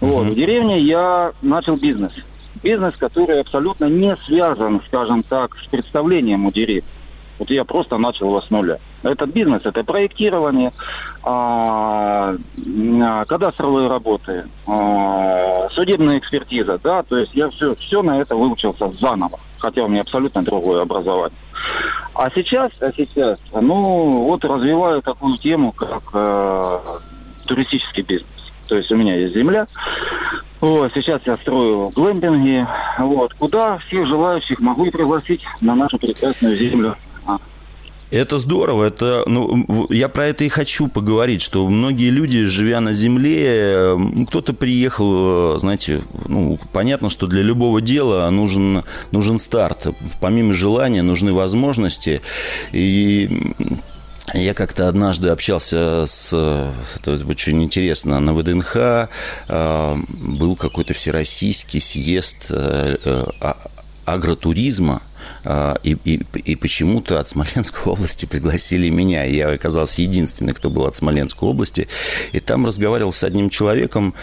Mm-hmm. 0.00 0.08
Вот, 0.08 0.26
в 0.26 0.34
деревне 0.34 0.80
я 0.80 1.32
начал 1.40 1.76
бизнес 1.76 2.12
бизнес, 2.64 2.96
который 2.96 3.40
абсолютно 3.40 3.84
не 3.84 4.16
связан, 4.26 4.80
скажем 4.86 5.22
так, 5.22 5.56
с 5.56 5.66
представлением 5.66 6.46
у 6.46 6.50
деревни. 6.50 6.88
Вот 7.38 7.50
я 7.50 7.64
просто 7.64 7.98
начал 7.98 8.28
его 8.28 8.40
с 8.40 8.50
нуля. 8.50 8.78
Этот 9.02 9.30
бизнес– 9.30 9.62
это 9.64 9.84
проектирование, 9.84 10.72
а, 11.22 12.34
а, 12.34 13.24
кадастровые 13.24 13.88
работы, 13.88 14.44
а, 14.66 15.68
судебная 15.70 16.18
экспертиза, 16.18 16.78
да, 16.82 17.02
то 17.02 17.18
есть 17.18 17.34
я 17.34 17.48
все, 17.50 17.74
все 17.74 18.02
на 18.02 18.20
это 18.20 18.36
выучился 18.36 18.88
заново, 18.88 19.38
хотя 19.58 19.84
у 19.84 19.88
меня 19.88 20.02
абсолютно 20.02 20.42
другое 20.42 20.82
образование. 20.82 21.38
А 22.14 22.30
сейчас, 22.30 22.70
а 22.80 22.92
сейчас, 22.96 23.38
ну, 23.52 24.24
вот 24.24 24.44
развиваю 24.44 25.02
такую 25.02 25.36
тему, 25.38 25.72
как 25.72 26.02
э, 26.12 26.78
туристический 27.46 28.04
бизнес. 28.04 28.30
То 28.68 28.76
есть 28.76 28.90
у 28.92 28.96
меня 28.96 29.16
есть 29.16 29.34
земля, 29.34 29.66
вот, 30.64 30.92
сейчас 30.94 31.20
я 31.26 31.36
строю 31.36 31.90
глэмпинги, 31.90 32.66
вот, 32.98 33.34
куда 33.34 33.78
всех 33.78 34.06
желающих 34.06 34.60
могу 34.60 34.86
и 34.86 34.90
пригласить 34.90 35.42
на 35.60 35.74
нашу 35.74 35.98
прекрасную 35.98 36.56
землю. 36.56 36.96
А. 37.26 37.38
Это 38.10 38.38
здорово. 38.38 38.84
Это, 38.84 39.24
ну, 39.26 39.86
я 39.90 40.08
про 40.08 40.26
это 40.26 40.44
и 40.44 40.48
хочу 40.48 40.88
поговорить, 40.88 41.42
что 41.42 41.68
многие 41.68 42.10
люди, 42.10 42.44
живя 42.44 42.80
на 42.80 42.92
земле, 42.92 43.98
кто-то 44.28 44.54
приехал, 44.54 45.58
знаете, 45.58 46.00
ну, 46.28 46.58
понятно, 46.72 47.10
что 47.10 47.26
для 47.26 47.42
любого 47.42 47.80
дела 47.80 48.30
нужен, 48.30 48.84
нужен 49.10 49.38
старт. 49.38 49.88
Помимо 50.20 50.52
желания 50.52 51.02
нужны 51.02 51.32
возможности. 51.32 52.22
И 52.72 53.52
я 54.34 54.54
как-то 54.54 54.88
однажды 54.88 55.28
общался 55.28 56.04
с, 56.06 56.32
это 56.96 57.12
очень 57.26 57.62
интересно, 57.62 58.20
на 58.20 58.34
ВДНХ 58.34 58.76
э, 58.76 59.96
был 60.08 60.56
какой-то 60.56 60.92
всероссийский 60.92 61.80
съезд 61.80 62.46
э, 62.50 62.96
а, 63.40 63.56
агротуризма, 64.04 65.02
э, 65.44 65.74
и, 65.84 65.96
и, 66.04 66.22
и 66.44 66.56
почему-то 66.56 67.20
от 67.20 67.28
Смоленской 67.28 67.80
области 67.92 68.26
пригласили 68.26 68.88
меня. 68.88 69.24
Я 69.24 69.50
оказался 69.50 70.02
единственный, 70.02 70.54
кто 70.54 70.68
был 70.68 70.86
от 70.86 70.96
Смоленской 70.96 71.48
области. 71.48 71.88
И 72.32 72.40
там 72.40 72.66
разговаривал 72.66 73.12
с 73.12 73.22
одним 73.22 73.50
человеком, 73.50 74.14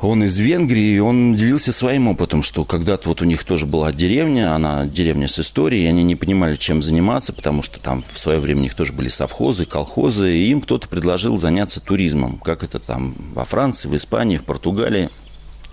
он 0.00 0.22
из 0.24 0.38
Венгрии, 0.38 0.98
он 0.98 1.34
делился 1.34 1.72
своим 1.72 2.08
опытом, 2.08 2.42
что 2.42 2.64
когда-то 2.64 3.08
вот 3.08 3.22
у 3.22 3.24
них 3.24 3.44
тоже 3.44 3.66
была 3.66 3.92
деревня, 3.92 4.54
она 4.54 4.86
деревня 4.86 5.28
с 5.28 5.38
историей, 5.38 5.84
и 5.84 5.88
они 5.88 6.02
не 6.04 6.16
понимали, 6.16 6.56
чем 6.56 6.82
заниматься, 6.82 7.32
потому 7.32 7.62
что 7.62 7.80
там 7.80 8.02
в 8.02 8.18
свое 8.18 8.38
время 8.38 8.60
у 8.60 8.62
них 8.64 8.74
тоже 8.74 8.92
были 8.92 9.08
совхозы, 9.08 9.64
колхозы, 9.64 10.36
и 10.36 10.50
им 10.50 10.60
кто-то 10.60 10.88
предложил 10.88 11.36
заняться 11.36 11.80
туризмом, 11.80 12.38
как 12.38 12.62
это 12.62 12.78
там 12.78 13.14
во 13.34 13.44
Франции, 13.44 13.88
в 13.88 13.96
Испании, 13.96 14.36
в 14.36 14.44
Португалии 14.44 15.10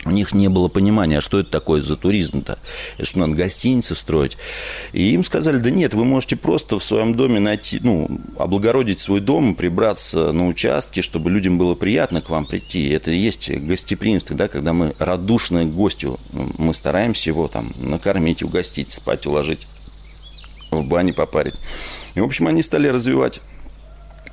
у 0.05 0.11
них 0.11 0.33
не 0.33 0.47
было 0.49 0.67
понимания, 0.67 1.19
что 1.19 1.39
это 1.39 1.49
такое 1.49 1.81
за 1.81 1.95
туризм-то. 1.95 2.59
Что, 3.01 3.19
надо 3.19 3.33
гостиницы 3.33 3.95
строить. 3.95 4.37
И 4.93 5.13
им 5.13 5.23
сказали, 5.23 5.57
да 5.57 5.71
нет, 5.71 5.93
вы 5.93 6.05
можете 6.05 6.35
просто 6.35 6.77
в 6.77 6.83
своем 6.83 7.15
доме 7.15 7.39
найти, 7.39 7.79
ну, 7.81 8.07
облагородить 8.37 8.99
свой 8.99 9.19
дом, 9.19 9.55
прибраться 9.55 10.31
на 10.31 10.47
участке, 10.47 11.01
чтобы 11.01 11.31
людям 11.31 11.57
было 11.57 11.73
приятно 11.73 12.21
к 12.21 12.29
вам 12.29 12.45
прийти. 12.45 12.87
Это 12.89 13.11
и 13.11 13.17
есть 13.17 13.49
гостеприимство, 13.51 14.35
да, 14.35 14.47
когда 14.47 14.73
мы 14.73 14.93
радушны 14.99 15.65
к 15.65 15.73
гостю. 15.73 16.19
Мы 16.31 16.73
стараемся 16.73 17.31
его 17.31 17.47
там 17.47 17.73
накормить, 17.79 18.43
угостить, 18.43 18.91
спать, 18.91 19.25
уложить, 19.25 19.67
в 20.69 20.83
бане 20.83 21.13
попарить. 21.13 21.55
И, 22.13 22.19
в 22.19 22.23
общем, 22.23 22.47
они 22.47 22.61
стали 22.61 22.87
развивать 22.87 23.41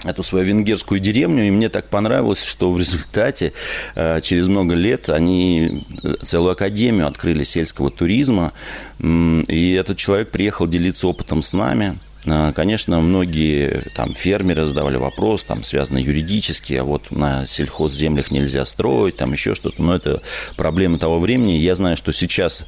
эту 0.05 0.23
свою 0.23 0.45
венгерскую 0.45 1.01
деревню, 1.01 1.45
и 1.45 1.51
мне 1.51 1.69
так 1.69 1.89
понравилось, 1.89 2.43
что 2.43 2.73
в 2.73 2.79
результате 2.79 3.53
э, 3.95 4.21
через 4.21 4.49
много 4.49 4.75
лет 4.75 5.09
они 5.09 5.85
э, 6.03 6.15
целую 6.23 6.53
академию 6.53 7.07
открыли 7.07 7.45
сельского 7.45 7.91
туризма, 7.91 8.53
и 9.01 9.77
этот 9.79 9.97
человек 9.99 10.31
приехал 10.31 10.67
делиться 10.67 11.07
опытом 11.07 11.43
с 11.43 11.53
нами. 11.53 11.99
Э, 12.25 12.53
конечно, 12.55 13.01
многие 13.01 13.85
там 13.95 14.15
фермеры 14.15 14.67
задавали 14.67 14.97
вопрос, 14.97 15.45
там 15.45 15.63
связано 15.63 15.99
юридически, 15.99 16.75
а 16.75 16.85
вот 16.85 17.11
на 17.11 17.47
сельхозземлях 17.47 18.31
нельзя 18.31 18.65
строить, 18.67 19.17
там 19.17 19.33
еще 19.33 19.55
что-то, 19.55 19.83
но 19.83 19.95
это 19.95 20.23
проблема 20.57 20.99
того 20.99 21.19
времени. 21.19 21.53
Я 21.53 21.75
знаю, 21.75 21.97
что 21.97 22.13
сейчас 22.13 22.67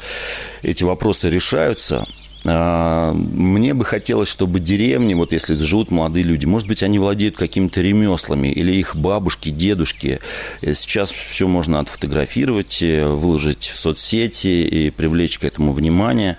эти 0.62 0.84
вопросы 0.84 1.30
решаются, 1.30 2.06
мне 2.44 3.72
бы 3.74 3.84
хотелось, 3.84 4.28
чтобы 4.28 4.60
деревни, 4.60 5.14
вот 5.14 5.32
если 5.32 5.56
живут 5.56 5.90
молодые 5.90 6.24
люди, 6.24 6.44
может 6.44 6.68
быть, 6.68 6.82
они 6.82 6.98
владеют 6.98 7.36
какими-то 7.36 7.80
ремеслами, 7.80 8.48
или 8.48 8.72
их 8.72 8.96
бабушки, 8.96 9.48
дедушки. 9.48 10.20
Э, 10.60 10.74
сейчас 10.74 11.10
все 11.10 11.48
можно 11.48 11.78
отфотографировать, 11.80 12.82
э, 12.82 13.06
выложить 13.06 13.64
в 13.64 13.78
соцсети 13.78 14.66
и 14.66 14.90
привлечь 14.90 15.38
к 15.38 15.44
этому 15.44 15.72
внимание. 15.72 16.36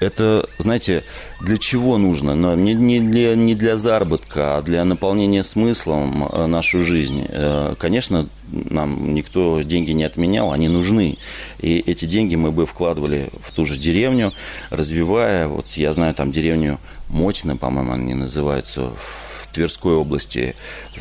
Это, 0.00 0.48
знаете, 0.56 1.04
для 1.40 1.58
чего 1.58 1.98
нужно? 1.98 2.34
Но 2.34 2.54
не, 2.54 2.72
не, 2.72 3.00
для, 3.00 3.34
не 3.36 3.54
для 3.54 3.76
заработка, 3.76 4.56
а 4.56 4.62
для 4.62 4.82
наполнения 4.84 5.42
смыслом 5.44 6.26
э, 6.26 6.46
нашу 6.46 6.82
жизнь. 6.82 7.26
Э, 7.28 7.74
конечно, 7.78 8.28
нам 8.50 9.14
никто 9.14 9.60
деньги 9.60 9.92
не 9.92 10.04
отменял, 10.04 10.52
они 10.52 10.68
нужны. 10.68 11.18
И 11.60 11.78
эти 11.78 12.06
деньги 12.06 12.34
мы 12.34 12.50
бы 12.50 12.64
вкладывали 12.64 13.30
в 13.42 13.52
ту 13.52 13.66
же 13.66 13.76
деревню, 13.76 14.32
развивая, 14.70 15.48
вот 15.48 15.66
я 15.72 15.92
знаю 15.92 16.14
там 16.14 16.32
деревню 16.32 16.80
Мотина, 17.08 17.56
по-моему, 17.56 17.92
они 17.92 18.14
называются, 18.14 18.90
в 18.96 19.29
Тверской 19.48 19.94
области. 19.94 20.54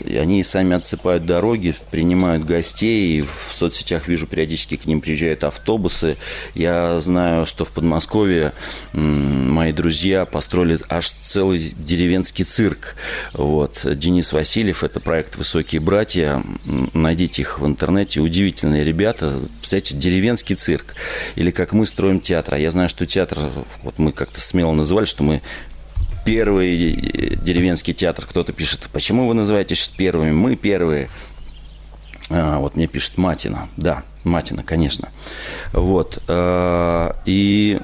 Они 0.05 0.43
сами 0.43 0.75
отсыпают 0.75 1.25
дороги, 1.25 1.75
принимают 1.91 2.43
гостей. 2.43 3.22
В 3.22 3.53
соцсетях 3.53 4.08
вижу, 4.08 4.27
периодически 4.27 4.75
к 4.77 4.86
ним 4.86 5.01
приезжают 5.01 5.43
автобусы. 5.43 6.17
Я 6.55 7.00
знаю, 7.00 7.46
что 7.46 7.65
в 7.65 7.69
Подмосковье 7.69 8.53
мои 8.93 9.72
друзья 9.72 10.25
построили 10.25 10.79
аж 10.89 11.10
целый 11.10 11.74
деревенский 11.77 12.46
цирк. 12.46 12.96
Вот. 13.34 13.86
Денис 13.96 14.31
Васильев, 14.34 14.84
это 14.84 15.00
проект 15.00 15.36
«Высокие 15.36 15.81
братья». 15.81 16.43
Найдите 16.93 17.41
их 17.41 17.60
в 17.60 17.65
интернете. 17.65 18.22
Удивительные 18.22 18.84
ребята. 18.84 19.39
Представляете, 19.60 19.96
деревенский 19.96 20.55
цирк. 20.55 20.96
Или 21.36 21.51
как 21.51 21.74
мы 21.74 21.86
строим 21.86 22.19
театр. 22.19 22.55
А 22.55 22.60
я 22.60 22.72
знаю, 22.72 22.89
что 22.89 23.05
театр, 23.05 23.38
вот 23.84 24.00
мы 24.00 24.12
как-то 24.12 24.39
смело 24.39 24.72
называли, 24.72 25.05
что 25.05 25.24
мы 25.24 25.41
первый 26.29 26.75
деревенский 27.41 27.93
театр. 27.93 28.25
Кто-то 28.27 28.53
пишет, 28.53 28.88
почему 28.93 29.27
вы 29.27 29.33
называетесь 29.33 29.88
первыми? 29.88 30.31
Мы 30.31 30.55
первые. 30.55 31.09
А, 32.29 32.59
вот 32.59 32.75
мне 32.75 32.86
пишет 32.86 33.17
Матина. 33.17 33.67
Да, 33.77 34.03
Матина, 34.24 34.62
конечно. 34.62 35.09
Вот. 35.74 36.21
А, 36.27 37.15
и 37.25 37.79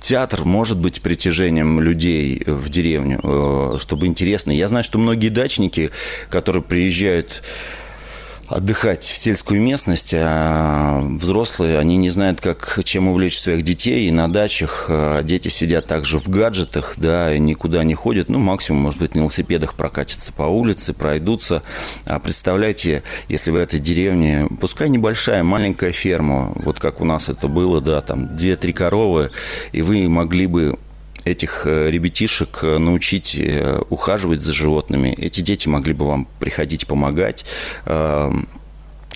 театр 0.00 0.44
может 0.44 0.78
быть 0.78 1.02
притяжением 1.02 1.80
людей 1.80 2.42
в 2.46 2.68
деревню, 2.68 3.20
э, 3.22 3.76
чтобы 3.78 4.06
интересно. 4.06 4.52
Я 4.52 4.68
знаю, 4.68 4.84
что 4.84 4.98
многие 4.98 5.28
дачники, 5.28 5.90
которые 6.28 6.62
приезжают 6.62 7.42
отдыхать 8.52 9.04
в 9.04 9.16
сельскую 9.16 9.60
местность, 9.60 10.12
а 10.14 11.00
взрослые, 11.00 11.78
они 11.78 11.96
не 11.96 12.10
знают, 12.10 12.40
как, 12.40 12.80
чем 12.84 13.08
увлечь 13.08 13.38
своих 13.38 13.62
детей, 13.62 14.08
и 14.08 14.12
на 14.12 14.30
дачах 14.30 14.86
а, 14.88 15.22
дети 15.22 15.48
сидят 15.48 15.86
также 15.86 16.18
в 16.18 16.28
гаджетах, 16.28 16.94
да, 16.96 17.34
и 17.34 17.38
никуда 17.38 17.82
не 17.82 17.94
ходят, 17.94 18.28
ну, 18.28 18.38
максимум, 18.38 18.82
может 18.82 19.00
быть, 19.00 19.14
на 19.14 19.20
велосипедах 19.20 19.74
прокатятся 19.74 20.32
по 20.32 20.42
улице, 20.42 20.92
пройдутся, 20.92 21.62
а 22.04 22.18
представляете, 22.18 23.02
если 23.28 23.50
в 23.50 23.56
этой 23.56 23.80
деревне, 23.80 24.46
пускай 24.60 24.88
небольшая, 24.88 25.42
маленькая 25.42 25.92
ферма, 25.92 26.52
вот 26.56 26.78
как 26.78 27.00
у 27.00 27.04
нас 27.04 27.28
это 27.28 27.48
было, 27.48 27.80
да, 27.80 28.00
там, 28.02 28.26
2-3 28.36 28.72
коровы, 28.72 29.30
и 29.72 29.80
вы 29.80 30.08
могли 30.08 30.46
бы 30.46 30.78
этих 31.24 31.66
э, 31.66 31.90
ребятишек 31.90 32.60
э, 32.62 32.78
научить 32.78 33.36
э, 33.38 33.80
ухаживать 33.90 34.40
за 34.40 34.52
животными. 34.52 35.14
Эти 35.18 35.40
дети 35.40 35.68
могли 35.68 35.92
бы 35.92 36.06
вам 36.06 36.28
приходить 36.38 36.86
помогать, 36.86 37.44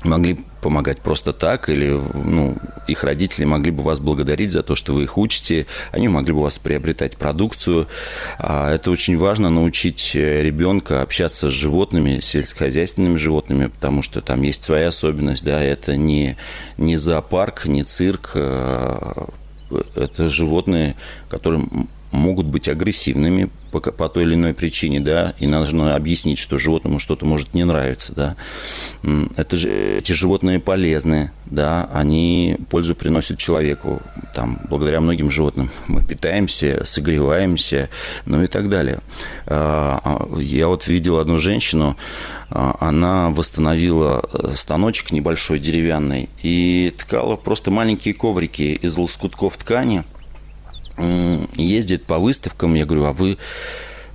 могли 0.05 0.39
помогать 0.61 1.01
просто 1.01 1.33
так, 1.33 1.69
или 1.69 2.01
ну, 2.15 2.57
их 2.87 3.03
родители 3.03 3.45
могли 3.45 3.71
бы 3.71 3.83
вас 3.83 3.99
благодарить 3.99 4.53
за 4.53 4.63
то, 4.63 4.75
что 4.75 4.95
вы 4.95 5.05
их 5.05 5.19
учите, 5.19 5.67
они 5.91 6.09
могли 6.09 6.33
бы 6.33 6.43
вас 6.43 6.59
приобретать 6.59 7.17
продукцию. 7.17 7.89
А 8.39 8.73
это 8.73 8.91
очень 8.91 9.17
важно 9.17 9.51
научить 9.51 10.15
ребенка 10.15 11.03
общаться 11.03 11.51
с 11.51 11.53
животными, 11.53 12.21
сельскохозяйственными 12.21 13.17
животными, 13.17 13.67
потому 13.67 14.03
что 14.03 14.21
там 14.21 14.43
есть 14.43 14.65
своя 14.65 14.89
особенность, 14.89 15.45
да, 15.45 15.63
это 15.63 15.97
не, 15.97 16.37
не 16.79 16.97
зоопарк, 16.97 17.67
не 17.67 17.83
цирк, 17.83 18.37
это 19.97 20.29
животные, 20.29 20.97
которым 21.29 21.89
могут 22.17 22.47
быть 22.47 22.69
агрессивными 22.69 23.51
по, 23.71 23.81
по 23.81 24.09
той 24.09 24.25
или 24.25 24.35
иной 24.35 24.55
причине, 24.55 25.01
да, 25.01 25.35
и 25.39 25.47
нужно 25.47 25.95
объяснить, 25.95 26.39
что 26.39 26.59
животному 26.59 26.99
что-то 26.99 27.27
может 27.27 27.55
не 27.55 27.65
нравиться, 27.65 28.15
да. 28.15 28.37
Это 29.37 29.57
же 29.57 29.71
эти 29.99 30.13
животные 30.13 30.59
полезны, 30.59 31.31
да, 31.47 31.89
они 31.93 32.57
пользу 32.71 32.95
приносят 32.95 33.39
человеку, 33.39 34.03
там, 34.35 34.59
благодаря 34.69 35.01
многим 35.01 35.31
животным 35.31 35.71
мы 35.87 36.05
питаемся, 36.05 36.83
согреваемся, 36.85 37.89
ну 38.25 38.43
и 38.43 38.47
так 38.47 38.69
далее. 38.69 39.01
А, 39.47 40.01
а, 40.03 40.41
я 40.41 40.69
вот 40.69 40.87
видел 40.89 41.19
одну 41.19 41.39
женщину, 41.39 41.97
а, 42.49 42.77
она 42.81 43.31
восстановила 43.31 44.23
э, 44.33 44.53
станочек 44.55 45.13
небольшой 45.13 45.59
деревянный 45.59 46.29
и 46.43 46.93
ткала 46.97 47.37
просто 47.37 47.71
маленькие 47.71 48.15
коврики 48.15 48.79
из 48.81 48.97
лоскутков 48.97 49.57
ткани– 49.57 50.05
ездит 50.99 52.07
по 52.07 52.19
выставкам. 52.19 52.75
Я 52.75 52.87
говорю, 52.87 53.05
а 53.05 53.13
вы 53.13 53.39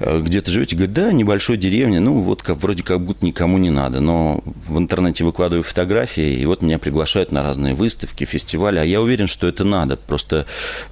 где-то 0.02 0.50
живете, 0.50 0.76
говорит, 0.76 0.94
да, 0.94 1.12
небольшой 1.12 1.58
деревня, 1.58 2.00
ну 2.00 2.20
вот 2.20 2.44
как, 2.44 2.58
вроде 2.58 2.84
как 2.84 3.02
будто 3.02 3.26
никому 3.26 3.58
не 3.58 3.70
надо, 3.70 4.00
но 4.00 4.42
в 4.46 4.78
интернете 4.78 5.24
выкладываю 5.24 5.64
фотографии, 5.64 6.40
и 6.40 6.46
вот 6.46 6.62
меня 6.62 6.80
приглашают 6.80 7.32
на 7.32 7.44
разные 7.44 7.76
выставки, 7.76 8.24
фестивали, 8.24 8.80
а 8.80 8.84
я 8.84 9.02
уверен, 9.02 9.28
что 9.28 9.48
это 9.48 9.64
надо, 9.64 9.98
просто 9.98 10.46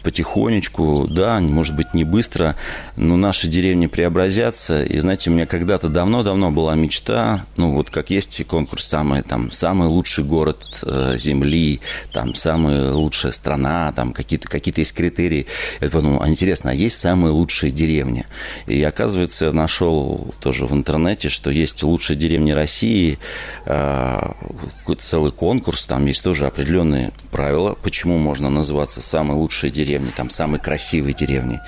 потихонечку, 0.04 1.08
да, 1.10 1.40
может 1.40 1.76
быть 1.76 1.94
не 1.94 2.04
быстро, 2.04 2.56
но 2.96 3.18
наши 3.18 3.48
деревни 3.48 3.88
преобразятся, 3.88 4.84
и 4.84 5.00
знаете, 5.00 5.30
у 5.30 5.34
меня 5.34 5.46
когда-то 5.46 5.90
давно-давно 5.90 6.52
была 6.52 6.76
мечта, 6.76 7.46
ну 7.58 7.74
вот 7.74 7.90
как 7.90 8.10
есть 8.10 8.46
конкурс 8.46 8.86
самый, 8.86 9.24
там, 9.24 9.52
самый 9.52 9.88
лучший 9.88 10.24
город 10.24 10.84
э, 10.86 11.16
Земли, 11.18 11.82
там, 12.14 12.36
самая 12.36 12.94
лучшая 12.94 13.32
страна, 13.32 13.92
там, 13.96 14.14
какие-то 14.14 14.48
какие 14.48 14.78
есть 14.78 14.94
критерии, 14.94 15.48
я 15.82 15.90
подумал, 15.90 16.22
а 16.22 16.30
интересно, 16.30 16.72
а 16.72 16.74
есть 16.74 17.00
самые 17.00 17.32
лучшие 17.32 17.72
деревни? 17.72 18.26
И 18.68 18.78
я 18.78 18.92
оказывается, 19.00 19.46
я 19.46 19.54
нашел 19.54 20.28
тоже 20.42 20.66
в 20.66 20.74
интернете, 20.74 21.30
что 21.30 21.50
есть 21.50 21.84
лучшие 21.84 22.18
деревни 22.18 22.52
России, 22.52 23.18
а, 23.66 24.36
какой-то 24.80 25.02
целый 25.02 25.32
конкурс, 25.32 25.86
там 25.86 26.06
есть 26.06 26.22
тоже 26.22 26.46
определенные 26.46 27.14
правила, 27.32 27.78
почему 27.82 28.18
можно 28.18 28.50
называться 28.50 29.02
самой 29.02 29.38
лучшей 29.38 29.70
деревней, 29.70 30.12
там 30.14 30.30
самой 30.30 30.60
красивой 30.60 31.14
деревней. 31.14 31.60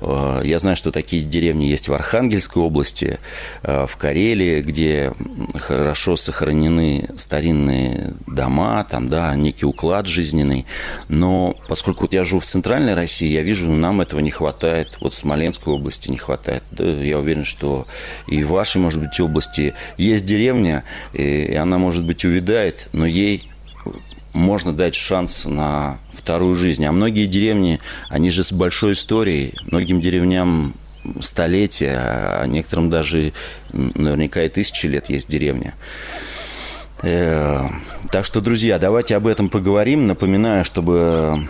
А, 0.00 0.42
я 0.42 0.58
знаю, 0.58 0.76
что 0.76 0.90
такие 0.90 1.22
деревни 1.22 1.66
есть 1.66 1.86
в 1.86 1.94
Архангельской 1.94 2.60
области, 2.60 3.20
а, 3.62 3.86
в 3.86 3.96
Карелии, 3.96 4.60
где 4.60 5.12
хорошо 5.54 6.16
сохранены 6.16 7.10
старинные 7.16 8.12
дома, 8.26 8.84
там, 8.90 9.08
да, 9.08 9.32
некий 9.36 9.66
уклад 9.66 10.08
жизненный. 10.08 10.66
Но 11.08 11.56
поскольку 11.68 12.08
я 12.10 12.24
живу 12.24 12.40
в 12.40 12.46
центральной 12.46 12.94
России, 12.94 13.28
я 13.28 13.42
вижу, 13.42 13.70
нам 13.70 14.00
этого 14.00 14.18
не 14.18 14.30
хватает. 14.30 14.98
Вот 15.00 15.12
в 15.12 15.16
Смоленской 15.16 15.72
области 15.72 16.10
не 16.10 16.18
хватает 16.18 16.64
я 16.78 17.18
уверен, 17.18 17.44
что 17.44 17.86
и 18.26 18.42
в 18.42 18.50
вашей, 18.50 18.80
может 18.80 19.00
быть, 19.00 19.18
области 19.20 19.74
есть 19.96 20.24
деревня, 20.24 20.84
и 21.12 21.54
она, 21.54 21.78
может 21.78 22.04
быть, 22.04 22.24
увядает, 22.24 22.88
но 22.92 23.06
ей 23.06 23.48
можно 24.32 24.72
дать 24.72 24.94
шанс 24.94 25.44
на 25.44 25.98
вторую 26.10 26.54
жизнь. 26.54 26.84
А 26.84 26.92
многие 26.92 27.26
деревни, 27.26 27.80
они 28.08 28.30
же 28.30 28.44
с 28.44 28.52
большой 28.52 28.92
историей. 28.92 29.54
Многим 29.70 30.00
деревням 30.00 30.74
столетия, 31.20 31.98
а 31.98 32.46
некоторым 32.46 32.90
даже 32.90 33.32
наверняка 33.72 34.42
и 34.42 34.48
тысячи 34.48 34.86
лет 34.86 35.10
есть 35.10 35.28
деревня. 35.28 35.74
Э, 37.02 37.60
так 38.10 38.24
что, 38.24 38.40
друзья, 38.40 38.78
давайте 38.78 39.16
об 39.16 39.26
этом 39.26 39.48
поговорим. 39.48 40.06
Напоминаю, 40.06 40.64
чтобы 40.64 41.48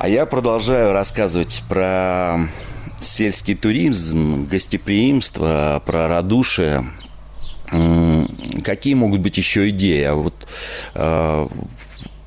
А 0.00 0.08
я 0.08 0.24
продолжаю 0.24 0.94
рассказывать 0.94 1.62
про 1.68 2.48
сельский 2.98 3.54
туризм, 3.54 4.48
гостеприимство, 4.48 5.82
про 5.84 6.08
радушие. 6.08 6.90
Какие 8.64 8.94
могут 8.94 9.20
быть 9.20 9.36
еще 9.36 9.68
идеи? 9.68 10.04
А 10.04 10.14
вот, 10.14 10.34
э, 10.94 11.48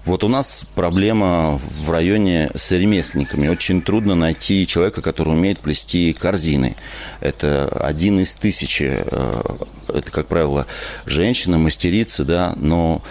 вот 0.05 0.23
у 0.23 0.27
нас 0.27 0.67
проблема 0.75 1.59
в 1.81 1.89
районе 1.89 2.51
с 2.53 2.69
ремесленниками. 2.69 3.47
Очень 3.47 3.81
трудно 3.81 4.13
найти 4.13 4.67
человека, 4.67 5.01
который 5.01 5.29
умеет 5.29 5.57
плести 5.57 6.13
корзины. 6.13 6.75
Это 7.21 7.67
один 7.79 8.19
из 8.19 8.35
тысячи. 8.35 9.03
Э, 9.03 9.41
это, 9.87 10.11
как 10.11 10.27
правило, 10.27 10.67
женщина, 11.05 11.57
мастерица, 11.57 12.23
да, 12.23 12.53
но 12.55 13.01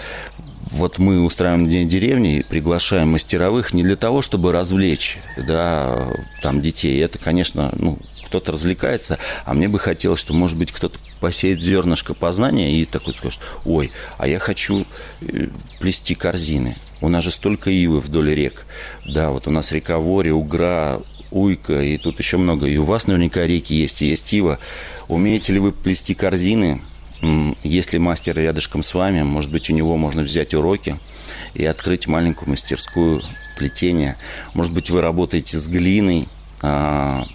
вот 0.73 0.99
мы 0.99 1.23
устраиваем 1.23 1.69
День 1.69 1.89
деревни, 1.89 2.45
приглашаем 2.49 3.13
мастеровых 3.13 3.75
не 3.75 3.83
для 3.83 3.97
того, 3.97 4.23
чтобы 4.23 4.53
развлечь 4.53 5.19
да, 5.37 6.09
там 6.43 6.61
детей. 6.61 7.03
Это, 7.03 7.19
конечно, 7.19 7.73
ну, 7.79 7.99
кто-то 8.27 8.53
развлекается, 8.53 9.19
а 9.45 9.53
мне 9.53 9.69
бы 9.69 9.79
хотелось, 9.79 10.21
что, 10.21 10.33
может 10.33 10.57
быть, 10.57 10.73
кто-то 10.73 10.99
посеет 11.21 11.63
зернышко 11.63 12.15
познания 12.15 12.73
и 12.73 12.87
такой 12.87 13.15
скажет, 13.15 13.41
ой, 13.65 13.93
а 14.17 14.27
я 14.27 14.39
хочу 14.39 14.87
э, 15.21 15.49
плести 15.81 16.15
корзины. 16.15 16.77
У 17.03 17.09
нас 17.09 17.25
же 17.25 17.31
столько 17.31 17.71
ивы 17.71 18.01
вдоль 18.01 18.35
рек. 18.35 18.67
Да, 19.07 19.31
вот 19.31 19.47
у 19.49 19.51
нас 19.51 19.73
река 19.73 19.99
Вори, 19.99 20.31
Угра, 20.31 21.03
Уйка, 21.31 21.83
и 21.83 21.99
тут 21.99 22.19
еще 22.19 22.39
много. 22.39 22.67
И 22.67 22.77
у 22.79 22.85
вас 22.85 23.07
наверняка 23.07 23.47
реки 23.47 23.75
есть, 23.75 24.01
и 24.03 24.07
есть 24.07 24.33
ива. 24.33 24.59
Умеете 25.09 25.53
ли 25.53 25.59
вы 25.59 25.73
плести 25.73 26.15
корзины? 26.15 26.81
Если 27.63 27.99
мастер 27.99 28.37
рядышком 28.37 28.83
с 28.83 28.95
вами, 28.95 29.23
может 29.23 29.51
быть, 29.53 29.71
у 29.71 29.73
него 29.73 29.97
можно 29.97 30.23
взять 30.23 30.55
уроки 30.55 30.97
и 31.55 31.65
открыть 31.65 32.09
маленькую 32.09 32.51
мастерскую 32.51 33.23
плетения. 33.57 34.17
Может 34.55 34.73
быть, 34.73 34.91
вы 34.91 35.01
работаете 35.01 35.57
с 35.57 35.69
глиной, 35.69 36.29
а, 36.63 37.27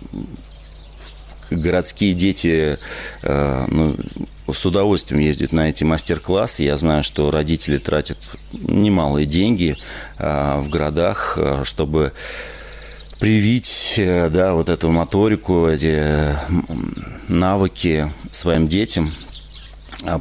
городские 1.50 2.14
дети 2.14 2.78
э, 3.24 3.66
ну, 3.70 3.96
с 4.52 4.66
удовольствием 4.66 5.22
ездят 5.22 5.54
на 5.54 5.70
эти 5.70 5.86
мастер-классы. 5.86 6.64
Я 6.64 6.78
знаю, 6.78 7.04
что 7.04 7.32
родители 7.32 7.78
тратят 7.78 8.18
немалые 8.52 9.26
деньги 9.26 9.78
э, 10.18 10.60
в 10.60 10.70
городах, 10.70 11.38
э, 11.38 11.64
чтобы 11.64 12.12
привить 13.20 13.96
да, 13.98 14.54
вот 14.54 14.70
эту 14.70 14.92
моторику, 14.92 15.68
эти 15.68 16.36
навыки 17.30 18.12
своим 18.30 18.68
детям– 18.68 19.10
а 19.22 19.27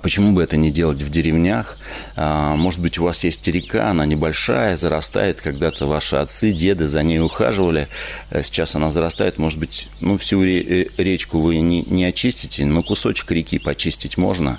почему 0.02 0.32
бы 0.32 0.42
это 0.42 0.56
не 0.56 0.70
делать 0.70 1.02
в 1.02 1.10
деревнях? 1.10 1.78
А, 2.16 2.56
может 2.56 2.80
быть, 2.80 2.98
у 2.98 3.04
вас 3.04 3.22
есть 3.24 3.46
река, 3.48 3.90
она 3.90 4.06
небольшая, 4.06 4.76
зарастает. 4.76 5.40
Когда-то 5.40 5.86
ваши 5.86 6.16
отцы, 6.16 6.50
деды 6.50 6.88
за 6.88 7.02
ней 7.02 7.20
ухаживали. 7.20 7.88
А 8.30 8.42
сейчас 8.42 8.74
она 8.74 8.90
зарастает. 8.90 9.38
Может 9.38 9.58
быть, 9.58 9.88
ну, 10.00 10.16
всю 10.16 10.42
э, 10.44 10.86
речку 10.96 11.40
вы 11.40 11.58
не, 11.58 11.82
не 11.82 12.04
очистите, 12.04 12.64
но 12.64 12.82
кусочек 12.82 13.30
реки 13.30 13.58
почистить 13.58 14.16
можно. 14.18 14.58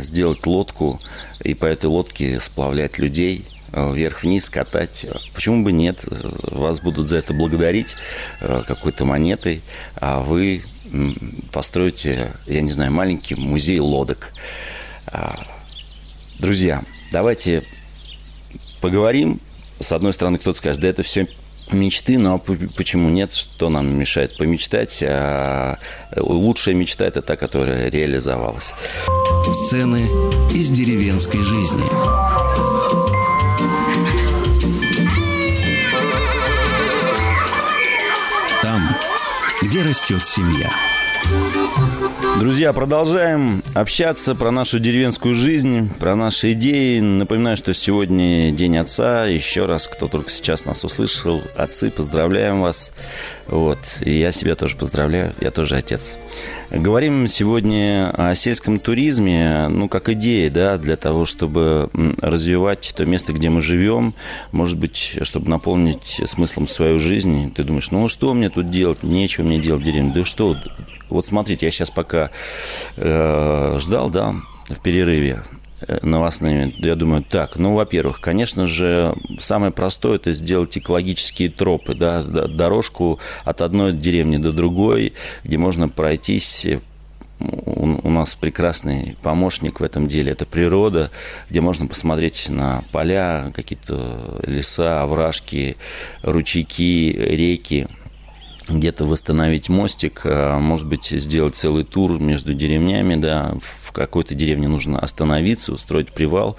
Сделать 0.00 0.46
лодку 0.46 1.00
и 1.42 1.54
по 1.54 1.66
этой 1.66 1.86
лодке 1.86 2.38
сплавлять 2.38 2.98
людей 2.98 3.44
вверх-вниз 3.72 4.50
катать. 4.50 5.06
Почему 5.34 5.64
бы 5.64 5.72
нет? 5.72 6.04
Вас 6.42 6.80
будут 6.80 7.08
за 7.08 7.16
это 7.18 7.34
благодарить 7.34 7.96
какой-то 8.40 9.04
монетой, 9.04 9.62
а 9.96 10.20
вы 10.20 10.62
построите, 11.52 12.32
я 12.46 12.60
не 12.60 12.70
знаю, 12.70 12.92
маленький 12.92 13.34
музей 13.34 13.78
лодок. 13.80 14.32
А, 15.06 15.38
друзья, 16.38 16.82
давайте 17.12 17.62
поговорим. 18.80 19.40
С 19.80 19.92
одной 19.92 20.12
стороны, 20.12 20.38
кто-то 20.38 20.58
скажет, 20.58 20.82
да 20.82 20.88
это 20.88 21.02
все 21.02 21.26
мечты, 21.70 22.18
но 22.18 22.38
почему 22.38 23.08
нет? 23.08 23.32
Что 23.32 23.70
нам 23.70 23.96
мешает 23.96 24.36
помечтать? 24.36 25.02
А 25.02 25.78
лучшая 26.14 26.74
мечта– 26.74 27.04
это 27.06 27.22
та, 27.22 27.36
которая 27.36 27.90
реализовалась. 27.90 28.74
Сцены 29.66 30.02
из 30.54 30.68
деревенской 30.70 31.40
жизни. 31.40 32.11
Где 39.72 39.80
растет 39.80 40.22
семья. 40.22 40.91
Друзья, 42.42 42.72
продолжаем 42.72 43.62
общаться 43.72 44.34
про 44.34 44.50
нашу 44.50 44.80
деревенскую 44.80 45.32
жизнь, 45.32 45.88
про 46.00 46.16
наши 46.16 46.52
идеи. 46.52 46.98
Напоминаю, 46.98 47.56
что 47.56 47.72
сегодня 47.72 48.50
День 48.50 48.78
Отца. 48.78 49.26
Еще 49.26 49.64
раз, 49.64 49.86
кто 49.86 50.08
только 50.08 50.28
сейчас 50.28 50.64
нас 50.64 50.82
услышал, 50.84 51.40
отцы, 51.54 51.92
поздравляем 51.92 52.60
вас. 52.60 52.92
Вот. 53.46 53.78
И 54.00 54.18
я 54.18 54.32
себя 54.32 54.56
тоже 54.56 54.76
поздравляю, 54.76 55.32
я 55.40 55.52
тоже 55.52 55.76
отец. 55.76 56.16
Говорим 56.70 57.28
сегодня 57.28 58.10
о 58.16 58.34
сельском 58.34 58.80
туризме, 58.80 59.68
ну, 59.68 59.88
как 59.88 60.08
идея, 60.08 60.50
да, 60.50 60.78
для 60.78 60.96
того, 60.96 61.26
чтобы 61.26 61.90
развивать 62.20 62.92
то 62.96 63.04
место, 63.04 63.32
где 63.32 63.50
мы 63.50 63.60
живем, 63.60 64.14
может 64.50 64.78
быть, 64.78 65.18
чтобы 65.22 65.48
наполнить 65.48 66.22
смыслом 66.24 66.66
свою 66.66 66.98
жизнь. 66.98 67.52
Ты 67.54 67.62
думаешь, 67.62 67.90
ну, 67.92 68.08
что 68.08 68.34
мне 68.34 68.48
тут 68.48 68.70
делать? 68.70 69.02
Нечего 69.02 69.44
мне 69.44 69.60
делать 69.60 69.82
в 69.82 69.84
деревне. 69.84 70.12
Да 70.12 70.24
что, 70.24 70.56
вот 71.12 71.26
смотрите, 71.26 71.66
я 71.66 71.72
сейчас 71.72 71.90
пока 71.90 72.30
э, 72.96 73.76
ждал, 73.78 74.10
да, 74.10 74.34
в 74.68 74.80
перерыве 74.80 75.42
э, 75.80 75.98
новостными, 76.02 76.74
я 76.78 76.94
думаю, 76.94 77.22
так, 77.22 77.56
ну, 77.56 77.74
во-первых, 77.74 78.20
конечно 78.20 78.66
же, 78.66 79.14
самое 79.40 79.72
простое– 79.72 80.16
это 80.16 80.32
сделать 80.32 80.76
экологические 80.76 81.50
тропы, 81.50 81.94
да, 81.94 82.22
дорожку 82.22 83.20
от 83.44 83.60
одной 83.60 83.92
деревни 83.92 84.36
до 84.36 84.52
другой, 84.52 85.12
где 85.44 85.58
можно 85.58 85.88
пройтись. 85.88 86.66
У 87.44 88.08
нас 88.08 88.36
прекрасный 88.36 89.16
помощник 89.20 89.80
в 89.80 89.82
этом 89.82 90.06
деле– 90.06 90.30
это 90.32 90.46
природа, 90.46 91.10
где 91.50 91.60
можно 91.60 91.88
посмотреть 91.88 92.48
на 92.48 92.84
поля, 92.92 93.52
какие-то 93.56 94.40
леса, 94.46 95.02
овражки, 95.02 95.76
ручейки, 96.22 97.12
реки– 97.12 97.88
где-то 98.78 99.04
восстановить 99.04 99.68
мостик, 99.68 100.22
а, 100.24 100.58
может 100.58 100.86
быть, 100.86 101.06
сделать 101.06 101.56
целый 101.56 101.84
тур 101.84 102.20
между 102.20 102.54
деревнями, 102.54 103.16
да, 103.16 103.54
в 103.60 103.92
какой-то 103.92 104.34
деревне 104.34 104.68
нужно 104.68 104.98
остановиться, 104.98 105.72
устроить 105.72 106.12
привал, 106.12 106.56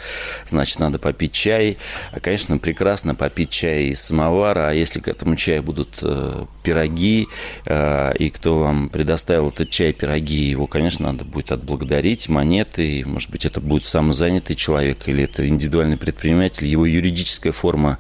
значит, 0.47 0.79
надо 0.79 0.99
попить 0.99 1.31
чай. 1.31 1.77
А, 2.11 2.19
конечно, 2.19 2.57
прекрасно 2.57 3.15
попить 3.15 3.49
чай 3.49 3.85
из 3.85 4.01
самовара, 4.01 4.69
а 4.69 4.73
если 4.73 4.99
к 4.99 5.07
этому 5.07 5.35
чаю 5.35 5.63
будут 5.63 5.99
э, 6.01 6.45
пироги, 6.63 7.27
э, 7.65 8.13
и 8.17 8.29
кто 8.29 8.59
вам 8.59 8.89
предоставил 8.89 9.49
этот 9.49 9.69
чай, 9.69 9.93
пироги, 9.93 10.49
его, 10.49 10.67
конечно, 10.67 11.11
надо 11.11 11.25
будет 11.25 11.51
отблагодарить, 11.51 12.29
монеты, 12.29 13.03
может 13.05 13.29
быть, 13.31 13.45
это 13.45 13.61
будет 13.61 13.85
самозанятый 13.85 14.55
человек 14.55 15.07
или 15.07 15.23
это 15.23 15.47
индивидуальный 15.47 15.97
предприниматель, 15.97 16.65
его 16.67 16.85
юридическая 16.85 17.51
форма 17.51 17.97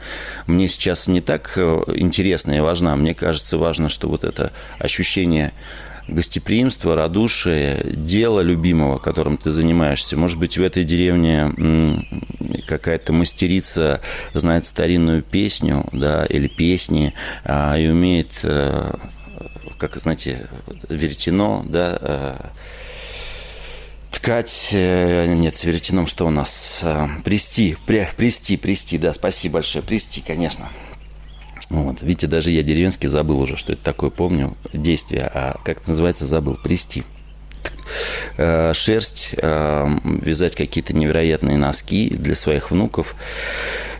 мне 0.47 0.67
сейчас 0.67 1.07
не 1.07 1.21
так 1.21 1.53
э, 1.55 1.83
интересна 1.95 2.53
и 2.53 2.59
важна, 2.59 2.95
мне 2.95 3.13
кажется, 3.13 3.57
важно, 3.57 3.89
что 3.89 4.02
вот 4.07 4.23
это 4.23 4.51
ощущение 4.79 5.53
гостеприимства, 6.07 6.95
радушия, 6.95 7.81
дела 7.83 8.41
любимого, 8.41 8.99
которым 8.99 9.37
ты 9.37 9.51
занимаешься. 9.51 10.17
Может 10.17 10.37
быть, 10.37 10.57
в 10.57 10.63
этой 10.63 10.83
деревне 10.83 12.05
какая-то 12.67 13.13
мастерица 13.13 14.01
знает 14.33 14.65
старинную 14.65 15.23
песню, 15.23 15.85
да, 15.91 16.25
или 16.25 16.47
песни, 16.47 17.13
а, 17.43 17.77
и 17.77 17.87
умеет, 17.87 18.39
э, 18.43 18.91
как, 19.77 19.95
знаете, 19.95 20.47
веретено, 20.89 21.63
да, 21.67 21.97
э, 22.01 22.35
ткать, 24.11 24.69
э, 24.73 25.33
нет, 25.33 25.55
с 25.55 25.63
веретеном 25.63 26.07
что 26.07 26.27
у 26.27 26.29
нас? 26.29 26.83
Прести, 27.23 27.77
прести, 27.85 28.57
прести, 28.57 28.97
да, 28.97 29.13
спасибо 29.13 29.55
большое, 29.55 29.83
прести, 29.83 30.21
конечно. 30.25 30.69
Вот. 31.73 32.03
Видите, 32.03 32.27
даже 32.27 32.51
я 32.51 32.61
деревенский 32.61 33.09
забыл 33.09 33.41
уже, 33.41 33.57
что 33.57 33.73
это 33.73 33.83
такое, 33.83 34.11
помню 34.11 34.55
действие, 34.73 35.23
а 35.33 35.59
как 35.65 35.79
это 35.79 35.89
называется, 35.89 36.23
забыл, 36.23 36.55
прести 36.55 37.03
э, 38.37 38.73
шерсть, 38.75 39.33
э, 39.35 39.97
вязать 40.03 40.55
какие-то 40.55 40.95
невероятные 40.95 41.57
носки 41.57 42.11
для 42.11 42.35
своих 42.35 42.69
внуков. 42.69 43.15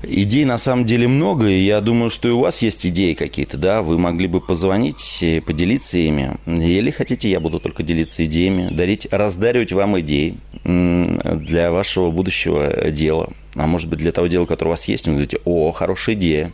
Идей 0.05 0.45
на 0.45 0.57
самом 0.57 0.85
деле 0.85 1.07
много, 1.07 1.47
и 1.47 1.61
я 1.61 1.79
думаю, 1.81 2.09
что 2.09 2.27
и 2.27 2.31
у 2.31 2.39
вас 2.39 2.61
есть 2.61 2.85
идеи 2.85 3.13
какие-то, 3.13 3.57
да, 3.57 3.81
вы 3.81 3.97
могли 3.97 4.27
бы 4.27 4.41
позвонить, 4.41 5.23
поделиться 5.45 5.97
ими. 5.97 6.37
Или 6.45 6.91
хотите, 6.91 7.29
я 7.29 7.39
буду 7.39 7.59
только 7.59 7.83
делиться 7.83 8.25
идеями, 8.25 8.69
дарить, 8.73 9.07
раздаривать 9.11 9.71
вам 9.71 9.99
идеи 10.01 10.37
для 10.63 11.71
вашего 11.71 12.11
будущего 12.11 12.91
дела. 12.91 13.29
А 13.55 13.67
может 13.67 13.89
быть, 13.89 13.99
для 13.99 14.11
того 14.11 14.27
дела, 14.27 14.45
которое 14.45 14.69
у 14.69 14.73
вас 14.73 14.87
есть, 14.87 15.05
вы 15.07 15.13
говорите, 15.13 15.37
о, 15.45 15.71
хорошая 15.71 16.15
идея 16.15 16.51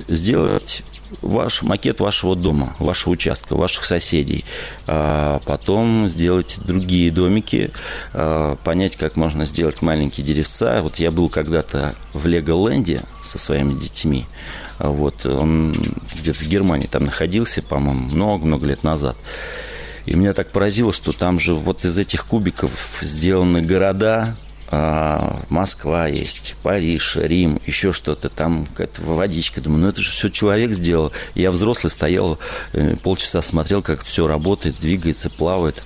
сделать 0.08 0.84
ваш 1.22 1.64
макет 1.64 2.00
вашего 2.00 2.36
дома, 2.36 2.76
вашего 2.80 3.14
участка, 3.14 3.56
ваших 3.56 3.84
соседей. 3.84 4.46
А 4.88 5.40
потом 5.46 6.10
сделать 6.10 6.58
другие 6.66 7.12
домики, 7.12 7.72
а, 8.14 8.56
понять, 8.58 8.96
как 8.96 9.16
можно 9.16 9.46
сделать 9.46 9.82
маленькие 9.82 10.26
деревца. 10.26 10.82
Вот 10.82 10.98
я 10.98 11.12
был 11.12 11.30
когда-то 11.30 11.96
в 12.14 12.28
Леголенде 12.28 13.04
со 13.24 13.38
своими 13.38 13.74
детьми. 13.74 14.26
Вот 14.80 15.26
он 15.26 15.74
где-то 16.20 16.40
в 16.40 16.48
Германии 16.48 16.88
там 16.88 17.06
находился, 17.06 17.62
по-моему, 17.62 18.10
много-много 18.10 18.68
лет 18.68 18.84
назад. 18.84 19.18
И 20.06 20.16
меня 20.16 20.34
так 20.34 20.52
поразило, 20.52 20.94
что 20.94 21.12
там 21.12 21.38
же 21.38 21.54
вот 21.54 21.84
из 21.84 21.98
этих 21.98 22.26
кубиков 22.26 23.00
сделаны 23.02 23.62
города, 23.62 24.38
а, 24.38 24.47
Москва 24.70 26.08
есть, 26.08 26.56
Париж, 26.62 27.16
Рим, 27.16 27.62
еще 27.66 27.94
что-то, 27.94 28.30
там 28.30 28.66
какая-то 28.66 29.02
водичка. 29.04 29.62
Думаю, 29.62 29.82
ну 29.82 29.90
это 29.90 30.02
же 30.02 30.12
все 30.12 30.30
человек 30.30 30.72
сделал. 30.72 31.12
Я 31.36 31.52
взрослый 31.52 31.90
стоял, 31.90 32.38
э, 32.74 32.96
полчаса 32.98 33.42
смотрел, 33.42 33.82
как 33.82 34.04
все 34.04 34.28
работает, 34.28 34.80
двигается, 34.80 35.30
плавает. 35.30 35.82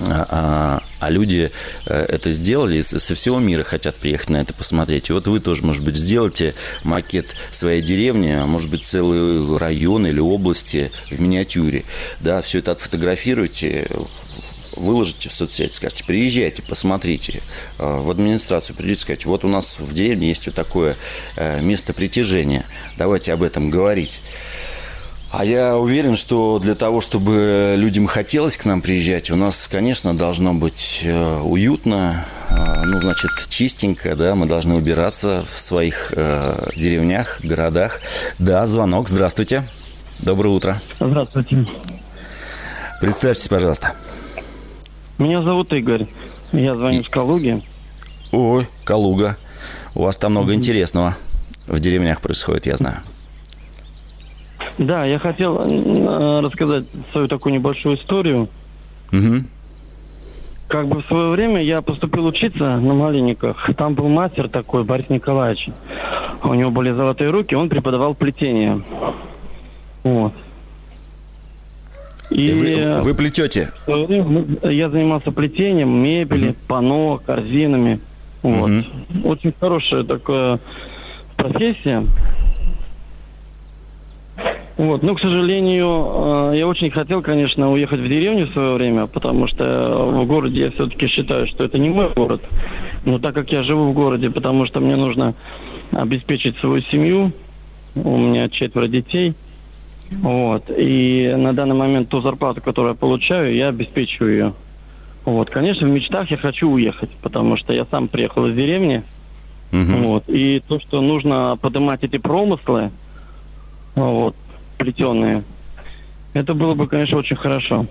А, 0.00 0.26
а, 0.30 0.82
а 0.98 1.10
люди 1.10 1.50
э, 1.86 2.06
это 2.08 2.30
сделали, 2.30 2.80
со 2.80 3.14
всего 3.14 3.38
мира 3.38 3.64
хотят 3.64 3.96
приехать 3.96 4.30
на 4.30 4.38
это 4.38 4.54
посмотреть. 4.54 5.10
И 5.10 5.12
вот 5.12 5.26
вы 5.26 5.40
тоже, 5.40 5.64
может 5.64 5.84
быть, 5.84 5.96
сделаете 5.96 6.54
макет 6.84 7.34
своей 7.50 7.82
деревни, 7.82 8.30
а 8.30 8.46
может 8.46 8.70
быть, 8.70 8.84
целый 8.84 9.56
район 9.58 10.06
или 10.06 10.20
области 10.20 10.90
в 11.10 11.20
миниатюре. 11.20 11.84
Да, 12.20 12.40
все 12.40 12.58
это 12.58 12.72
отфотографируйте, 12.72 13.88
выложите 14.80 15.28
в 15.28 15.32
соцсети, 15.32 15.72
скажете, 15.72 16.04
приезжайте, 16.04 16.62
посмотрите, 16.62 17.42
э, 17.78 18.00
в 18.00 18.10
администрацию 18.10 18.74
придете, 18.76 19.00
сказать, 19.00 19.24
вот 19.26 19.44
у 19.44 19.48
нас 19.48 19.78
в 19.78 19.92
деревне 19.92 20.28
есть 20.28 20.46
вот 20.46 20.54
такое 20.54 20.96
э, 21.36 21.60
место 21.60 21.92
притяжения, 21.92 22.64
давайте 22.98 23.32
об 23.32 23.42
этом 23.42 23.70
говорить. 23.70 24.22
А 25.32 25.44
я 25.44 25.76
уверен, 25.78 26.16
что 26.16 26.58
для 26.58 26.74
того, 26.74 27.00
чтобы 27.00 27.74
людям 27.76 28.08
хотелось 28.08 28.56
к 28.56 28.64
нам 28.64 28.82
приезжать, 28.82 29.30
у 29.30 29.36
нас, 29.36 29.68
конечно, 29.68 30.16
должно 30.16 30.54
быть 30.54 31.02
э, 31.04 31.40
уютно, 31.40 32.26
ну, 32.84 33.00
значит, 33.00 33.30
чистенько, 33.48 34.16
да, 34.16 34.34
мы 34.34 34.46
должны 34.46 34.74
убираться 34.74 35.44
в 35.48 35.60
своих 35.60 36.12
э, 36.16 36.70
деревнях, 36.74 37.40
городах. 37.44 38.00
Да, 38.40 38.66
звонок, 38.66 39.08
здравствуйте, 39.08 39.62
доброе 40.18 40.48
утро. 40.48 40.80
Здравствуйте. 40.98 41.64
Представьтесь, 43.00 43.48
пожалуйста. 43.48 43.94
Меня 45.20 45.42
зовут 45.42 45.70
Игорь. 45.74 46.06
Я 46.50 46.74
звоню 46.74 47.04
с 47.04 47.08
Калуги. 47.08 47.60
Ой, 48.32 48.66
Калуга. 48.84 49.36
У 49.94 50.02
вас 50.02 50.16
там 50.16 50.32
много 50.32 50.54
интересного 50.54 51.14
в 51.66 51.78
деревнях 51.78 52.22
происходит, 52.22 52.66
я 52.66 52.78
знаю. 52.78 53.00
Да, 54.78 55.04
я 55.04 55.18
хотел 55.18 55.60
э, 55.60 56.40
рассказать 56.40 56.86
свою 57.12 57.28
такую 57.28 57.52
небольшую 57.52 57.96
историю. 57.96 58.48
Угу. 59.12 59.44
Как 60.68 60.88
бы 60.88 61.02
в 61.02 61.06
свое 61.06 61.28
время 61.28 61.62
я 61.62 61.82
поступил 61.82 62.24
учиться 62.24 62.64
на 62.64 62.94
Малиниках. 62.94 63.68
Там 63.76 63.94
был 63.94 64.08
мастер 64.08 64.48
такой, 64.48 64.84
Борис 64.84 65.10
Николаевич. 65.10 65.68
У 66.42 66.54
него 66.54 66.70
были 66.70 66.92
золотые 66.92 67.28
руки, 67.28 67.54
он 67.54 67.68
преподавал 67.68 68.14
плетение. 68.14 68.82
Вот. 70.02 70.32
И 72.30 72.52
вы, 72.52 73.02
вы 73.02 73.14
плетете? 73.14 73.70
Я 73.86 74.88
занимался 74.88 75.32
плетением 75.32 75.90
мебели, 76.02 76.50
угу. 76.50 76.56
пано, 76.68 77.18
корзинами. 77.18 78.00
Вот. 78.42 78.70
Угу. 78.70 79.28
Очень 79.28 79.52
хорошая 79.58 80.04
такая 80.04 80.60
профессия. 81.36 82.04
Вот. 84.76 85.02
Но, 85.02 85.14
к 85.14 85.20
сожалению, 85.20 86.52
э, 86.52 86.56
я 86.56 86.66
очень 86.66 86.90
хотел, 86.90 87.20
конечно, 87.20 87.70
уехать 87.70 88.00
в 88.00 88.08
деревню 88.08 88.46
в 88.46 88.52
свое 88.52 88.74
время, 88.74 89.06
потому 89.06 89.46
что 89.46 90.10
в 90.10 90.24
городе 90.24 90.62
я 90.62 90.70
все-таки 90.70 91.06
считаю, 91.06 91.46
что 91.48 91.64
это 91.64 91.78
не 91.78 91.90
мой 91.90 92.08
город. 92.14 92.40
Но 93.04 93.18
так 93.18 93.34
как 93.34 93.52
я 93.52 93.62
живу 93.62 93.90
в 93.90 93.92
городе, 93.92 94.30
потому 94.30 94.64
что 94.64 94.80
мне 94.80 94.96
нужно 94.96 95.34
обеспечить 95.92 96.56
свою 96.58 96.80
семью, 96.82 97.32
у 97.94 98.16
меня 98.16 98.48
четверо 98.48 98.86
детей– 98.86 99.34
вот. 100.10 100.64
И 100.76 101.32
на 101.36 101.52
данный 101.52 101.76
момент 101.76 102.08
ту 102.08 102.20
зарплату, 102.20 102.60
которую 102.60 102.94
я 102.94 102.98
получаю, 102.98 103.54
я 103.54 103.68
обеспечиваю 103.68 104.32
ее. 104.32 104.54
Вот. 105.24 105.50
Конечно, 105.50 105.86
в 105.86 105.90
мечтах 105.90 106.30
я 106.30 106.36
хочу 106.36 106.68
уехать, 106.68 107.10
потому 107.22 107.56
что 107.56 107.72
я 107.72 107.86
сам 107.90 108.08
приехал 108.08 108.46
из 108.46 108.56
деревни. 108.56 109.02
Угу. 109.72 109.92
Вот. 110.02 110.24
И 110.28 110.62
то, 110.66 110.80
что 110.80 111.00
нужно 111.00 111.56
поднимать 111.60 112.02
эти 112.02 112.18
промыслы, 112.18 112.90
вот, 113.94 114.34
плетеные, 114.78 115.44
это 116.32 116.54
было 116.54 116.74
бы, 116.74 116.86
конечно, 116.86 117.18
очень 117.18 117.36
хорошо. 117.36 117.86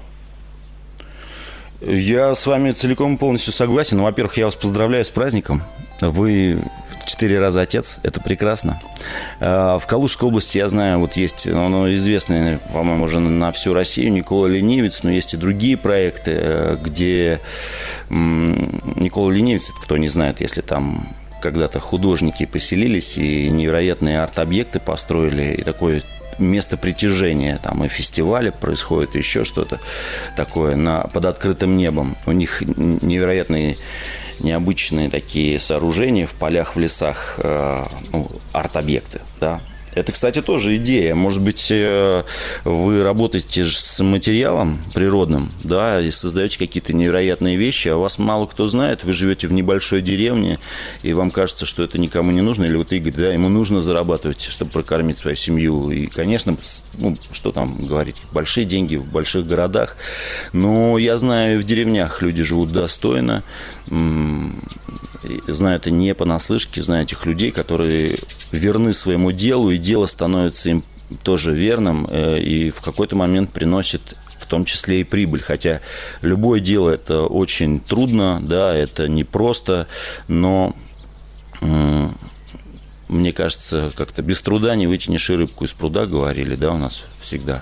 Я 1.81 2.35
с 2.35 2.45
вами 2.45 2.71
целиком 2.71 3.15
и 3.15 3.17
полностью 3.17 3.53
согласен. 3.53 4.01
Во-первых, 4.01 4.37
я 4.37 4.45
вас 4.45 4.55
поздравляю 4.55 5.05
с 5.05 5.09
праздником. 5.09 5.61
Вы 6.01 6.59
четыре 7.09 7.39
раза 7.39 7.61
отец, 7.61 7.99
это 8.03 8.21
прекрасно. 8.21 8.79
А, 9.39 9.79
в 9.79 9.87
Калужской 9.87 10.27
области, 10.27 10.57
я 10.59 10.69
знаю, 10.69 10.99
вот 10.99 11.13
есть, 11.13 11.47
он 11.47 11.93
известный, 11.95 12.59
по-моему, 12.73 13.05
уже 13.05 13.19
на 13.19 13.51
всю 13.51 13.73
Россию, 13.73 14.13
Никола 14.13 14.47
Ленивец, 14.47 15.03
но 15.03 15.09
есть 15.09 15.33
и 15.33 15.37
другие 15.37 15.75
проекты, 15.77 16.31
э, 16.35 16.77
где 16.81 17.39
Никола 18.09 19.31
Ленивец, 19.31 19.71
кто 19.71 19.97
не 19.97 20.07
знает, 20.07 20.41
если 20.41 20.61
там 20.61 21.07
когда-то 21.41 21.79
художники 21.79 22.45
поселились 22.45 23.17
и 23.17 23.49
невероятные 23.49 24.21
арт-объекты 24.21 24.79
построили, 24.79 25.55
и 25.55 25.63
такое 25.63 26.03
место 26.37 26.77
притяжения. 26.77 27.59
Там 27.61 27.83
и 27.83 27.87
фестивали 27.87 28.49
происходит, 28.49 29.15
еще 29.15 29.43
что-то 29.43 29.79
такое 30.35 30.75
на, 30.75 31.01
под 31.01 31.25
открытым 31.25 31.77
небом. 31.77 32.17
У 32.25 32.31
них 32.31 32.61
невероятные 32.61 33.77
необычные 34.39 35.09
такие 35.09 35.59
сооружения 35.59 36.25
в 36.25 36.33
полях, 36.35 36.75
в 36.75 36.79
лесах, 36.79 37.39
э, 37.43 37.83
ну, 38.11 38.29
арт-объекты, 38.53 39.21
да, 39.39 39.61
это, 39.99 40.11
кстати, 40.11 40.41
тоже 40.41 40.75
идея. 40.77 41.13
Может 41.15 41.41
быть, 41.41 41.67
э, 41.69 42.23
вы 42.63 43.03
работаете 43.03 43.65
с 43.65 44.01
материалом 44.03 44.79
природным, 44.93 45.49
да, 45.63 46.01
и 46.01 46.09
создаете 46.11 46.57
какие-то 46.57 46.93
невероятные 46.93 47.57
вещи, 47.57 47.89
а 47.89 47.97
вас 47.97 48.17
мало 48.17 48.45
кто 48.45 48.67
знает, 48.69 49.03
вы 49.03 49.13
живете 49.13 49.47
в 49.47 49.53
небольшой 49.53 50.01
деревне, 50.01 50.59
и 51.03 51.13
вам 51.13 51.31
кажется, 51.31 51.65
что 51.65 51.83
это 51.83 51.99
никому 51.99 52.31
не 52.31 52.41
нужно, 52.41 52.65
или 52.65 52.77
вот 52.77 52.93
Игорь, 52.93 53.13
да, 53.13 53.33
ему 53.33 53.49
нужно 53.49 53.81
зарабатывать, 53.81 54.41
чтобы 54.41 54.71
прокормить 54.71 55.17
свою 55.17 55.35
семью. 55.35 55.91
И, 55.91 56.05
конечно, 56.05 56.55
ну, 56.97 57.17
что 57.31 57.51
там 57.51 57.85
говорить, 57.85 58.15
большие 58.31 58.65
деньги 58.65 58.95
в 58.95 59.05
больших 59.05 59.45
городах, 59.45 59.97
но 60.53 60.97
я 60.97 61.17
знаю, 61.17 61.59
в 61.59 61.63
деревнях 61.63 62.21
люди 62.21 62.43
живут 62.43 62.71
достойно, 62.71 63.43
знаю 65.47 65.77
это 65.77 65.91
не 65.91 66.13
понаслышке, 66.15 66.81
знаю 66.81 67.03
этих 67.03 67.25
людей, 67.25 67.51
которые 67.51 68.15
верны 68.51 68.93
своему 68.93 69.31
делу, 69.31 69.71
и 69.71 69.77
дело 69.77 70.05
становится 70.05 70.69
им 70.69 70.83
тоже 71.23 71.53
верным, 71.53 72.07
э, 72.09 72.39
и 72.39 72.69
в 72.69 72.81
какой-то 72.81 73.15
момент 73.15 73.51
приносит 73.51 74.15
в 74.37 74.45
том 74.45 74.65
числе 74.65 75.01
и 75.01 75.03
прибыль. 75.03 75.41
Хотя 75.41 75.81
любое 76.21 76.59
дело 76.59 76.89
это 76.89 77.23
очень 77.23 77.79
трудно, 77.79 78.39
да, 78.41 78.75
это 78.75 79.07
непросто, 79.07 79.87
но 80.27 80.75
мне 83.09 83.33
кажется, 83.33 83.91
как-то 83.95 84.21
без 84.21 84.41
труда 84.41 84.75
не 84.75 84.87
вытянешь 84.87 85.29
и 85.29 85.35
рыбку 85.35 85.65
из 85.65 85.73
пруда, 85.73 86.05
говорили, 86.05 86.55
да, 86.55 86.71
у 86.71 86.77
нас 86.77 87.03
всегда. 87.21 87.61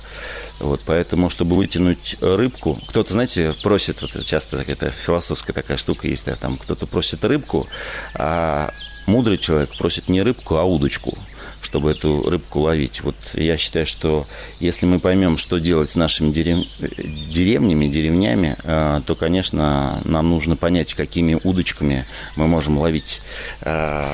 Вот, 0.59 0.81
поэтому, 0.85 1.29
чтобы 1.29 1.55
вытянуть 1.55 2.17
рыбку, 2.21 2.77
кто-то, 2.87 3.13
знаете, 3.13 3.53
просит, 3.63 4.01
вот 4.01 4.23
часто 4.25 4.57
это 4.57 4.91
философская 4.91 5.53
такая 5.53 5.77
штука 5.77 6.07
есть, 6.07 6.25
да, 6.25 6.35
там 6.35 6.57
кто-то 6.57 6.85
просит 6.85 7.23
рыбку, 7.23 7.67
а 8.13 8.73
мудрый 9.07 9.37
человек 9.37 9.75
просит 9.77 10.09
не 10.09 10.21
рыбку, 10.21 10.57
а 10.57 10.63
удочку 10.63 11.17
чтобы 11.59 11.91
эту 11.91 12.29
рыбку 12.29 12.61
ловить. 12.61 13.01
Вот 13.01 13.15
я 13.33 13.57
считаю, 13.57 13.85
что 13.85 14.25
если 14.59 14.85
мы 14.85 14.99
поймем, 14.99 15.37
что 15.37 15.57
делать 15.57 15.89
с 15.89 15.95
нашими 15.95 16.31
дерев... 16.31 16.65
деревнями, 16.79 17.87
деревнями, 17.87 18.55
э, 18.63 19.01
то, 19.05 19.15
конечно, 19.15 19.99
нам 20.05 20.29
нужно 20.29 20.55
понять, 20.55 20.93
какими 20.93 21.37
удочками 21.43 22.05
мы 22.35 22.47
можем 22.47 22.77
ловить 22.77 23.21
э, 23.61 24.05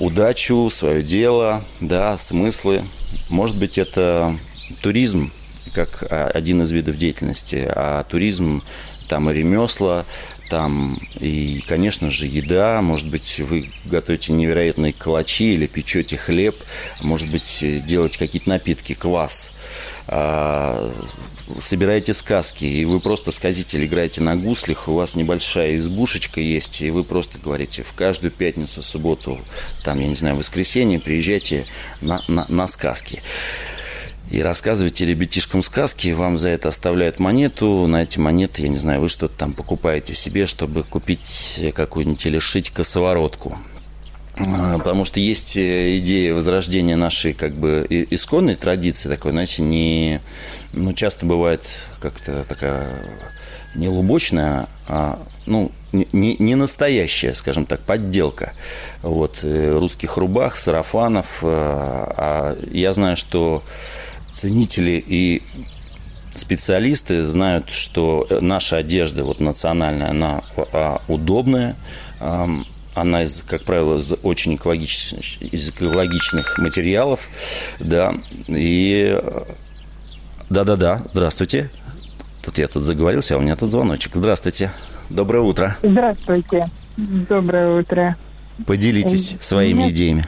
удачу, 0.00 0.68
свое 0.70 1.02
дело, 1.02 1.62
да, 1.80 2.18
смыслы. 2.18 2.82
Может 3.28 3.56
быть, 3.56 3.78
это 3.78 4.34
туризм 4.82 5.30
как 5.72 6.04
один 6.10 6.62
из 6.62 6.72
видов 6.72 6.96
деятельности, 6.96 7.64
а 7.68 8.02
туризм 8.04 8.62
там 9.08 9.30
и 9.30 9.34
ремесла, 9.34 10.04
там 10.48 10.98
и, 11.20 11.62
конечно 11.68 12.10
же, 12.10 12.26
еда. 12.26 12.80
Может 12.82 13.08
быть, 13.08 13.38
вы 13.40 13.70
готовите 13.84 14.32
невероятные 14.32 14.92
калачи 14.92 15.54
или 15.54 15.66
печете 15.66 16.16
хлеб. 16.16 16.56
Может 17.02 17.30
быть, 17.30 17.64
делаете 17.84 18.18
какие-то 18.18 18.48
напитки, 18.48 18.94
квас 18.94 19.52
а, 20.08 20.92
собираете 21.60 22.14
сказки, 22.14 22.64
и 22.64 22.84
вы 22.84 23.00
просто 23.00 23.30
сказитель 23.32 23.84
играете 23.84 24.20
на 24.20 24.36
гуслях, 24.36 24.88
у 24.88 24.94
вас 24.94 25.14
небольшая 25.14 25.76
избушечка 25.76 26.40
есть, 26.40 26.82
и 26.82 26.90
вы 26.90 27.04
просто 27.04 27.38
говорите, 27.38 27.82
в 27.82 27.92
каждую 27.92 28.30
пятницу, 28.30 28.82
субботу, 28.82 29.38
там, 29.82 30.00
я 30.00 30.06
не 30.06 30.14
знаю, 30.14 30.36
воскресенье 30.36 31.00
приезжайте 31.00 31.66
на, 32.00 32.22
на, 32.28 32.46
на 32.48 32.68
сказки. 32.68 33.22
И 34.30 34.42
рассказывайте 34.42 35.06
ребятишкам 35.06 35.60
сказки, 35.60 36.12
вам 36.12 36.38
за 36.38 36.50
это 36.50 36.68
оставляют 36.68 37.18
монету, 37.18 37.86
на 37.88 38.04
эти 38.04 38.18
монеты, 38.18 38.62
я 38.62 38.68
не 38.68 38.78
знаю, 38.78 39.00
вы 39.00 39.08
что-то 39.08 39.36
там 39.36 39.54
покупаете 39.54 40.14
себе, 40.14 40.46
чтобы 40.46 40.84
купить 40.84 41.60
какую-нибудь 41.74 42.24
или 42.26 42.38
шить 42.38 42.70
косоворотку. 42.70 43.58
А, 44.46 44.78
потому 44.78 45.04
что 45.04 45.20
есть 45.20 45.56
э, 45.56 45.98
идея 45.98 46.34
возрождения 46.34 46.96
нашей 46.96 47.32
как 47.32 47.54
бы 47.54 47.86
исконной 47.88 48.54
традиции 48.54 49.08
такой, 49.08 49.32
знаете, 49.32 49.62
не, 49.62 50.20
ну, 50.72 50.92
часто 50.92 51.26
бывает 51.26 51.66
как-то 52.00 52.44
такая 52.44 52.88
не 53.74 53.88
лубочная, 53.88 54.66
а, 54.88 55.20
ну, 55.46 55.70
не, 55.92 56.36
не 56.38 56.54
настоящая, 56.54 57.34
скажем 57.34 57.66
так, 57.66 57.80
подделка 57.80 58.52
вот, 59.02 59.40
э, 59.42 59.78
русских 59.78 60.16
рубах, 60.16 60.56
сарафанов. 60.56 61.40
А, 61.42 62.14
а 62.16 62.58
я 62.72 62.94
знаю, 62.94 63.16
что 63.16 63.62
ценители 64.32 65.02
и 65.06 65.42
специалисты 66.34 67.26
знают, 67.26 67.70
что 67.70 68.26
наша 68.40 68.78
одежда 68.78 69.24
вот 69.24 69.40
национальная, 69.40 70.10
она 70.10 70.42
удобная, 71.08 71.76
она, 72.94 73.22
из, 73.22 73.42
как 73.42 73.62
правило, 73.64 73.98
из 73.98 74.12
очень 74.22 74.56
экологичных, 74.56 75.42
из 75.42 75.70
экологичных 75.70 76.58
материалов, 76.58 77.28
да, 77.78 78.14
и 78.48 79.20
да-да-да, 80.48 81.02
здравствуйте. 81.12 81.70
Тут 82.42 82.58
я 82.58 82.68
тут 82.68 82.82
заговорился, 82.82 83.34
а 83.34 83.38
у 83.38 83.40
меня 83.40 83.54
тут 83.54 83.70
звоночек. 83.70 84.12
Здравствуйте. 84.14 84.70
Доброе 85.10 85.42
утро. 85.42 85.76
Здравствуйте. 85.82 86.64
Доброе 86.96 87.80
утро. 87.80 88.16
Поделитесь 88.66 89.34
э, 89.34 89.42
своими 89.42 89.78
меня... 89.78 89.90
идеями. 89.90 90.26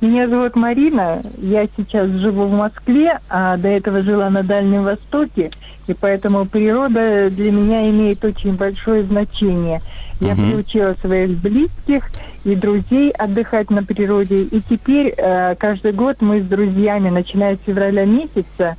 Меня 0.00 0.28
зовут 0.28 0.56
Марина. 0.56 1.22
Я 1.36 1.68
сейчас 1.76 2.08
живу 2.08 2.46
в 2.46 2.52
Москве, 2.52 3.18
а 3.28 3.58
до 3.58 3.68
этого 3.68 4.00
жила 4.00 4.30
на 4.30 4.42
Дальнем 4.42 4.84
Востоке. 4.84 5.50
И 5.86 5.92
поэтому 5.94 6.46
природа 6.46 7.28
для 7.30 7.52
меня 7.52 7.90
имеет 7.90 8.24
очень 8.24 8.56
большое 8.56 9.02
значение. 9.02 9.80
Я 10.20 10.32
угу. 10.34 10.42
приучила 10.42 10.94
своих 11.00 11.38
близких 11.38 12.10
и 12.44 12.54
друзей 12.54 13.10
отдыхать 13.10 13.70
на 13.70 13.82
природе. 13.82 14.42
И 14.44 14.60
теперь 14.60 15.14
э, 15.16 15.54
каждый 15.56 15.92
год 15.92 16.16
мы 16.20 16.40
с 16.40 16.44
друзьями, 16.44 17.08
начиная 17.08 17.56
с 17.56 17.60
февраля 17.66 18.04
месяца, 18.04 18.76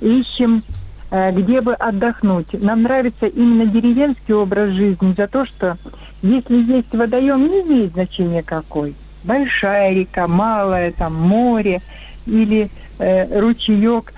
ищем, 0.00 0.62
э, 1.10 1.32
где 1.32 1.60
бы 1.60 1.74
отдохнуть. 1.74 2.52
Нам 2.52 2.82
нравится 2.82 3.26
именно 3.26 3.66
деревенский 3.66 4.34
образ 4.34 4.70
жизни 4.70 5.14
за 5.16 5.26
то, 5.26 5.44
что 5.44 5.76
если 6.22 6.62
есть 6.62 6.94
водоем, 6.94 7.48
не 7.48 7.62
имеет 7.62 7.92
значения 7.92 8.42
какой. 8.44 8.94
Большая 9.24 9.92
река, 9.92 10.28
малая, 10.28 10.92
там 10.92 11.14
море 11.14 11.82
или 12.26 12.68
э, 12.98 13.40
ручеек. 13.40 14.12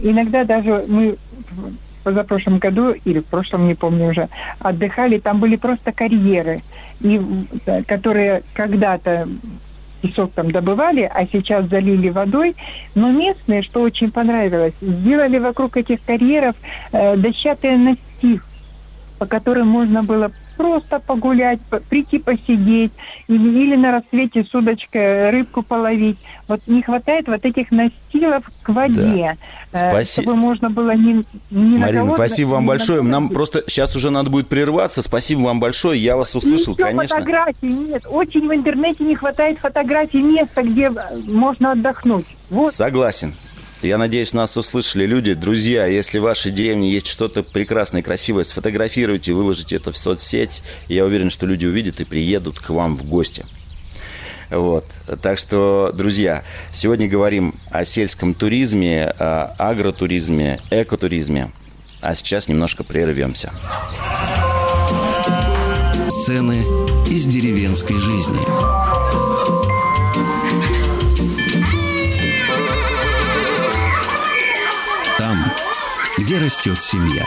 Иногда 0.00 0.44
даже 0.44 0.84
мы 0.88 1.16
позапрошлом 2.10 2.58
году 2.58 2.90
или 3.04 3.20
в 3.20 3.26
прошлом, 3.26 3.68
не 3.68 3.74
помню 3.74 4.08
уже, 4.08 4.28
отдыхали, 4.58 5.18
там 5.18 5.38
были 5.38 5.56
просто 5.56 5.92
карьеры, 5.92 6.62
и, 7.00 7.20
которые 7.86 8.42
когда-то 8.52 9.28
песок 10.02 10.32
там 10.32 10.50
добывали, 10.50 11.08
а 11.12 11.26
сейчас 11.26 11.66
залили 11.66 12.08
водой. 12.08 12.56
Но 12.94 13.12
местные, 13.12 13.62
что 13.62 13.82
очень 13.82 14.10
понравилось, 14.10 14.74
сделали 14.80 15.38
вокруг 15.38 15.76
этих 15.76 16.02
карьеров 16.04 16.56
э, 16.92 17.16
дощатые 17.16 17.76
настив, 17.76 18.44
по 19.18 19.26
которым 19.26 19.68
можно 19.68 20.02
было 20.02 20.32
просто 20.60 20.98
погулять, 20.98 21.58
прийти 21.88 22.18
посидеть, 22.18 22.92
или, 23.28 23.76
на 23.76 23.92
рассвете 23.92 24.44
с 24.44 24.54
удочкой 24.54 25.30
рыбку 25.30 25.62
половить. 25.62 26.18
Вот 26.48 26.60
не 26.66 26.82
хватает 26.82 27.28
вот 27.28 27.42
этих 27.46 27.70
настилов 27.70 28.44
к 28.62 28.68
воде, 28.68 29.38
да. 29.72 29.86
Э, 29.86 29.90
спасибо. 29.90 30.22
чтобы 30.22 30.36
можно 30.36 30.68
было 30.68 30.90
не, 30.90 31.24
не 31.50 31.78
Марина, 31.78 32.14
спасибо 32.14 32.48
вам 32.50 32.66
большое. 32.66 33.00
Нам 33.00 33.30
просто 33.30 33.64
сейчас 33.68 33.96
уже 33.96 34.10
надо 34.10 34.28
будет 34.28 34.48
прерваться. 34.48 35.00
Спасибо 35.00 35.40
вам 35.40 35.60
большое. 35.60 35.98
Я 35.98 36.16
вас 36.18 36.34
услышал, 36.34 36.74
Еще 36.74 36.82
конечно. 36.82 37.16
фотографий 37.16 37.72
нет. 37.72 38.02
Очень 38.06 38.46
в 38.46 38.54
интернете 38.54 39.04
не 39.04 39.14
хватает 39.14 39.58
фотографий 39.60 40.20
места, 40.20 40.62
где 40.62 40.90
можно 41.24 41.72
отдохнуть. 41.72 42.26
Вот. 42.50 42.72
Согласен. 42.72 43.32
Я 43.82 43.96
надеюсь, 43.96 44.34
нас 44.34 44.56
услышали 44.58 45.06
люди. 45.06 45.32
Друзья, 45.32 45.86
если 45.86 46.18
в 46.18 46.22
вашей 46.22 46.50
деревне 46.50 46.90
есть 46.92 47.06
что-то 47.06 47.42
прекрасное 47.42 48.02
красивое, 48.02 48.44
сфотографируйте, 48.44 49.32
выложите 49.32 49.76
это 49.76 49.90
в 49.90 49.96
соцсеть. 49.96 50.62
Я 50.88 51.06
уверен, 51.06 51.30
что 51.30 51.46
люди 51.46 51.64
увидят 51.64 51.98
и 52.00 52.04
приедут 52.04 52.58
к 52.58 52.68
вам 52.70 52.94
в 52.94 53.04
гости. 53.04 53.46
Вот. 54.50 54.84
Так 55.22 55.38
что, 55.38 55.92
друзья, 55.94 56.44
сегодня 56.70 57.08
говорим 57.08 57.54
о 57.70 57.86
сельском 57.86 58.34
туризме, 58.34 59.06
о 59.18 59.54
агротуризме, 59.58 60.60
экотуризме. 60.70 61.50
А 62.02 62.14
сейчас 62.14 62.48
немножко 62.48 62.84
прервемся. 62.84 63.50
Сцены 66.10 66.58
из 67.08 67.24
деревенской 67.26 67.96
жизни. 67.98 69.29
Где 76.30 76.38
растет 76.38 76.80
семья. 76.80 77.26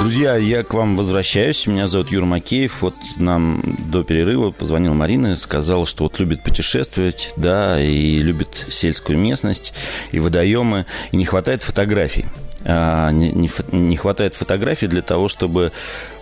Друзья, 0.00 0.36
я 0.36 0.62
к 0.62 0.74
вам 0.74 0.96
возвращаюсь. 0.96 1.66
Меня 1.66 1.88
зовут 1.88 2.12
Юр 2.12 2.24
Макеев. 2.24 2.82
Вот 2.82 2.94
нам 3.16 3.60
до 3.90 4.04
перерыва 4.04 4.52
позвонил 4.52 4.94
Марина, 4.94 5.34
сказала, 5.34 5.84
что 5.84 6.04
вот 6.04 6.20
любит 6.20 6.44
путешествовать, 6.44 7.32
да, 7.36 7.82
и 7.82 8.18
любит 8.18 8.66
сельскую 8.68 9.18
местность, 9.18 9.74
и 10.12 10.20
водоемы, 10.20 10.86
и 11.10 11.16
не 11.16 11.24
хватает 11.24 11.64
фотографий. 11.64 12.26
А, 12.64 13.10
не, 13.10 13.48
не, 13.72 13.96
хватает 13.96 14.34
фотографий 14.34 14.86
для 14.86 15.02
того, 15.02 15.28
чтобы 15.28 15.72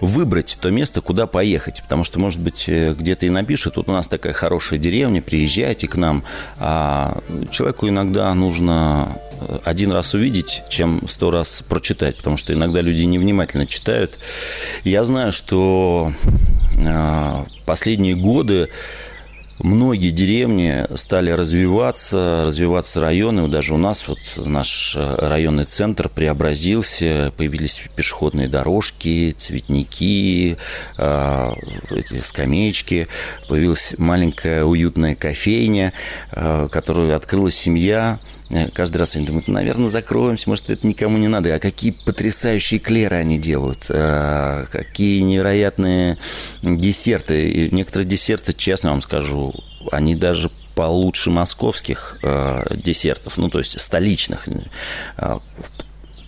выбрать 0.01 0.59
то 0.61 0.71
место, 0.71 1.01
куда 1.01 1.27
поехать. 1.27 1.83
Потому 1.83 2.05
что, 2.05 2.19
может 2.19 2.41
быть, 2.41 2.65
э, 2.69 2.95
где-то 2.95 3.27
и 3.27 3.31
напишут, 3.31 3.77
вот 3.77 3.89
у 3.89 3.93
нас 3.93 4.09
такая 4.09 4.33
хорошая 4.33 4.79
деревня, 4.79 5.21
приезжайте 5.23 5.89
к 5.89 5.97
нам. 5.97 6.25
А 6.59 7.19
человеку 7.51 7.89
иногда 7.89 8.33
нужно 8.35 9.17
э, 9.41 9.59
один 9.65 9.93
раз 9.93 10.15
увидеть, 10.15 10.63
чем 10.69 11.07
сто 11.09 11.31
раз 11.31 11.63
прочитать, 11.69 12.17
потому 12.17 12.37
что 12.37 12.53
иногда 12.53 12.81
люди 12.81 13.03
невнимательно 13.03 13.67
читают. 13.67 14.19
Я 14.85 15.05
знаю, 15.05 15.33
что 15.33 16.13
а, 16.87 17.45
последние 17.67 18.15
годы 18.15 18.69
многие 19.63 20.11
деревни 20.11 20.85
стали 20.97 21.31
развиваться, 21.31 22.45
развиваться 22.47 23.01
районы. 23.01 23.49
Даже 23.49 23.75
у 23.75 23.79
нас 23.79 24.09
вот 24.09 24.19
наш 24.37 24.97
э, 24.97 25.15
районный 25.19 25.65
центр 25.65 26.09
преобразился, 26.09 27.33
появились 27.37 27.83
пешеходные 27.95 28.49
дорожки, 28.49 29.35
цветники, 29.37 30.57
э, 30.99 31.53
эти 31.91 32.19
скамеечки, 32.21 33.09
появилась 33.49 33.95
маленькая 33.99 34.65
уютная 34.65 35.15
кофейня, 35.15 35.93
э, 36.33 36.69
которую 36.71 37.15
открыла 37.15 37.51
семья 37.51 38.19
Каждый 38.75 38.97
раз 38.97 39.15
они 39.15 39.27
думают, 39.27 39.47
наверное, 39.47 39.89
закроемся, 39.89 40.49
может, 40.49 40.71
это 40.71 40.87
никому 40.87 41.19
не 41.19 41.29
надо. 41.29 41.55
А 41.55 41.61
какие 41.61 41.93
потрясающие 41.93 42.81
клеры 42.81 43.17
они 43.17 43.39
делают, 43.39 43.87
а 43.91 44.67
какие 44.73 45.21
невероятные 45.21 46.19
десерты. 46.63 47.49
И 47.49 47.75
некоторые 47.75 48.09
десерты, 48.09 48.53
честно 48.53 48.91
вам 48.91 49.03
скажу, 49.03 49.55
они 49.93 50.17
даже 50.17 50.51
получше 50.75 51.31
московских 51.31 52.19
э, 52.23 52.65
десертов, 52.77 53.39
ну, 53.39 53.51
то 53.51 53.59
есть 53.59 53.81
столичных, 53.81 54.49
э, 55.17 55.39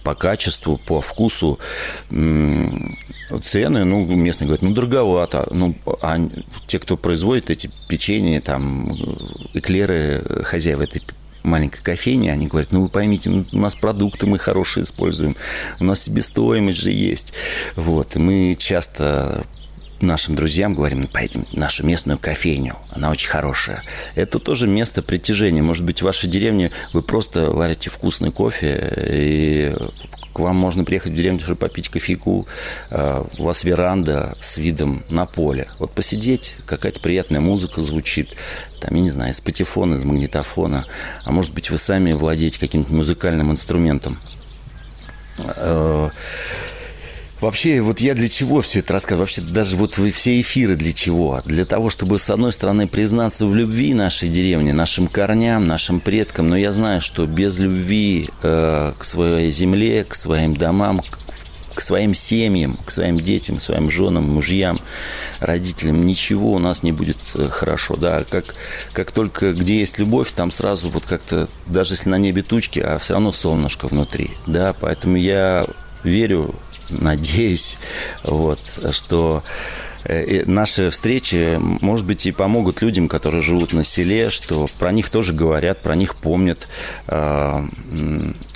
по 0.05 0.15
качеству, 0.15 0.79
по 0.79 1.01
вкусу 1.01 1.59
цены, 2.11 3.85
ну, 3.85 4.05
местные 4.05 4.47
говорят, 4.47 4.63
ну, 4.63 4.75
дороговато. 4.75 5.49
Ну, 5.51 5.77
а 6.01 6.19
те, 6.67 6.79
кто 6.79 6.97
производит 6.97 7.51
эти 7.51 7.71
печенья, 7.89 8.41
там, 8.41 8.91
эклеры, 9.55 10.43
хозяева 10.45 10.83
этой 10.83 11.03
маленькой 11.43 11.83
кофейни, 11.83 12.29
они 12.29 12.47
говорят, 12.47 12.73
ну 12.73 12.83
вы 12.83 12.89
поймите, 12.89 13.31
у 13.31 13.59
нас 13.59 13.75
продукты 13.75 14.27
мы 14.27 14.39
хорошие 14.39 14.85
используем, 14.85 15.37
у 15.81 15.85
нас 15.85 16.03
себестоимость 16.03 16.79
же 16.79 16.91
есть. 16.91 17.35
Вот, 17.77 18.17
и 18.17 18.19
мы 18.19 18.55
часто 18.59 19.45
нашим 20.03 20.35
друзьям 20.35 20.75
говорим, 20.75 21.03
ну, 21.03 21.09
поедем 21.09 21.45
в 21.45 21.55
нашу 21.55 21.87
местную 21.87 22.19
кофейню, 22.19 22.77
она 22.91 23.11
очень 23.11 23.29
хорошая. 23.29 23.83
Это 24.15 24.39
тоже 24.39 24.67
место 24.67 25.03
притяжения. 25.03 25.63
Может 25.63 25.85
быть, 25.85 26.01
в 26.01 26.05
вашей 26.05 26.29
деревне 26.29 26.73
вы 26.93 27.03
просто 27.03 27.51
варите 27.51 27.91
вкусный 27.91 28.31
кофе 28.31 28.93
и 29.09 29.77
к 30.33 30.39
вам 30.39 30.57
можно 30.57 30.85
приехать 30.85 31.13
в 31.13 31.15
деревню, 31.15 31.41
чтобы 31.41 31.59
попить 31.59 31.89
кофейку. 31.89 32.47
Э, 32.91 33.25
у 33.39 33.43
вас 33.45 33.65
веранда 33.65 34.37
с 34.41 34.59
видом 34.59 35.05
на 35.11 35.27
поле. 35.27 35.69
Вот 35.79 35.93
посидеть, 35.93 36.57
какая-то 36.67 37.01
приятная 37.01 37.41
музыка 37.41 37.81
звучит. 37.81 38.35
Там, 38.81 38.95
я 38.95 39.03
не 39.03 39.11
знаю, 39.11 39.33
из 39.33 39.41
патефона, 39.41 39.95
из 39.95 40.05
магнитофона. 40.05 40.87
А 41.25 41.33
может 41.33 41.53
быть, 41.53 41.71
вы 41.71 41.79
сами 41.79 42.13
владеете 42.13 42.59
каким-то 42.59 42.93
музыкальным 42.93 43.53
инструментом. 43.53 44.19
Вообще, 47.43 47.81
вот 47.81 47.99
я 47.99 48.15
для 48.15 48.29
чего 48.29 48.61
все 48.61 48.79
это 48.79 48.93
рассказываю? 48.93 49.25
Вообще, 49.25 49.41
даже 49.41 49.77
вот 49.77 49.99
вы 49.99 50.13
все 50.13 50.41
эфиры 50.41 50.77
для 50.77 50.93
чего? 50.93 51.41
Для 51.45 51.65
того, 51.65 51.91
чтобы, 51.91 52.21
с 52.21 52.31
одной 52.31 52.53
стороны, 52.53 52.87
признаться 52.87 53.47
в 53.47 53.57
любви 53.57 53.95
нашей 53.95 54.29
деревни, 54.29 54.71
нашим 54.71 55.09
корням, 55.09 55.67
нашим 55.67 55.99
предкам. 55.99 56.49
Но 56.49 56.57
я 56.57 56.73
знаю, 56.73 57.01
что 57.01 57.27
без 57.27 57.59
любви 57.59 58.31
э, 58.45 58.93
к 58.97 59.05
своей 59.05 59.51
земле, 59.51 60.05
к 60.05 60.15
своим 60.15 60.55
домам, 60.55 61.01
к 61.75 61.81
своим 61.81 62.15
семьям, 62.15 62.79
к 62.85 62.93
своим 62.93 63.17
детям, 63.17 63.57
к 63.57 63.63
своим 63.63 63.91
женам, 63.91 64.31
мужьям, 64.31 64.79
родителям, 65.41 66.07
ничего 66.07 66.53
у 66.53 66.61
нас 66.61 66.85
не 66.85 66.93
будет 66.93 67.19
э, 67.35 67.49
хорошо. 67.49 67.97
Да, 67.97 68.23
как, 68.23 68.55
как 68.93 69.11
только 69.11 69.53
где 69.53 69.81
есть 69.81 69.99
любовь, 69.99 70.31
там 70.31 70.53
сразу 70.53 70.91
вот 70.91 71.07
как-то, 71.07 71.49
даже 71.67 71.95
если 71.95 72.09
на 72.09 72.19
небе 72.19 72.45
тучки, 72.45 72.79
а 72.79 72.99
все 72.99 73.15
равно 73.15 73.33
солнышко 73.33 73.89
внутри. 73.89 74.31
Да, 74.47 74.77
поэтому 74.81 75.17
я 75.17 75.67
верю 76.05 76.55
надеюсь, 77.01 77.79
вот, 78.25 78.61
что 78.93 79.43
э, 80.05 80.45
наши 80.47 80.91
встречи, 80.91 81.57
может 81.59 82.05
быть, 82.05 82.27
и 82.27 82.33
помогут 82.33 82.83
людям, 82.83 83.09
которые 83.09 83.41
живут 83.41 83.73
на 83.73 83.85
селе, 83.85 84.29
что 84.29 84.67
про 84.79 84.93
них 84.93 85.11
тоже 85.11 85.33
говорят, 85.33 85.83
про 85.83 85.95
них 85.95 86.17
помнят. 86.17 86.69
А, 87.07 87.65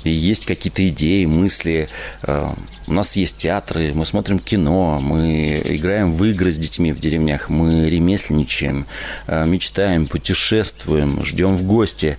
и 0.03 0.09
есть 0.09 0.45
какие-то 0.45 0.87
идеи, 0.87 1.25
мысли. 1.25 1.89
А, 2.23 2.53
у 2.87 2.93
нас 2.93 3.15
есть 3.15 3.37
театры, 3.37 3.91
мы 3.93 4.05
смотрим 4.05 4.39
кино, 4.39 4.99
мы 5.01 5.61
играем 5.65 6.11
в 6.11 6.23
игры 6.25 6.51
с 6.51 6.57
детьми 6.57 6.93
в 6.93 6.99
деревнях, 6.99 7.49
мы 7.49 7.89
ремесленничаем, 7.89 8.87
а, 9.27 9.45
мечтаем, 9.45 10.07
путешествуем, 10.07 11.23
ждем 11.25 11.55
в 11.55 11.63
гости. 11.63 12.17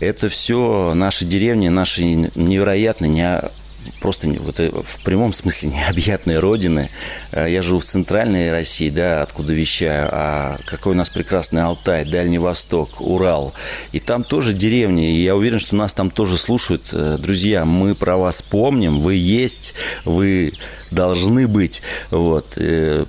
Это 0.00 0.30
все 0.30 0.94
наши 0.94 1.26
деревни, 1.26 1.68
наши 1.68 2.02
невероятные, 2.04 3.50
просто 4.00 4.28
вот 4.28 4.60
э, 4.60 4.70
в 4.70 5.02
прямом 5.02 5.32
смысле 5.32 5.70
необъятной 5.74 6.38
родины. 6.38 6.90
Э, 7.32 7.46
я 7.48 7.62
живу 7.62 7.80
в 7.80 7.84
центральной 7.84 8.50
России, 8.50 8.90
да, 8.90 9.22
откуда 9.22 9.52
вещаю, 9.52 10.08
а 10.12 10.58
какой 10.66 10.92
у 10.94 10.96
нас 10.96 11.08
прекрасный 11.10 11.62
Алтай, 11.62 12.04
Дальний 12.04 12.38
Восток, 12.38 13.00
Урал. 13.00 13.54
И 13.92 14.00
там 14.00 14.24
тоже 14.24 14.52
деревни, 14.52 15.16
и 15.16 15.22
я 15.22 15.36
уверен, 15.36 15.58
что 15.58 15.76
нас 15.76 15.92
там 15.92 16.10
тоже 16.10 16.38
слушают. 16.38 16.82
Э, 16.92 17.16
друзья, 17.18 17.64
мы 17.64 17.94
про 17.94 18.16
вас 18.16 18.42
помним, 18.42 19.00
вы 19.00 19.14
есть, 19.14 19.74
вы 20.04 20.54
должны 20.90 21.46
быть. 21.46 21.82
Вот. 22.10 22.54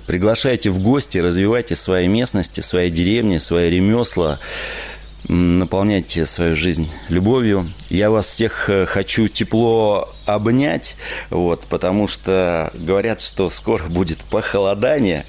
Приглашайте 0.06 0.70
в 0.70 0.78
гости, 0.78 1.18
развивайте 1.18 1.74
свои 1.74 2.06
местности, 2.06 2.60
свои 2.60 2.90
деревни, 2.90 3.38
свои 3.38 3.70
ремесла 3.70 4.38
наполняйте 5.28 6.26
свою 6.26 6.56
жизнь 6.56 6.90
любовью. 7.08 7.66
Я 7.90 8.10
вас 8.10 8.26
всех 8.26 8.68
э, 8.68 8.86
хочу 8.86 9.28
тепло 9.28 10.12
обнять, 10.26 10.96
вот, 11.30 11.66
потому 11.66 12.08
что 12.08 12.70
говорят, 12.74 13.20
что 13.20 13.50
скоро 13.50 13.84
будет 13.84 14.18
похолодание. 14.24 15.24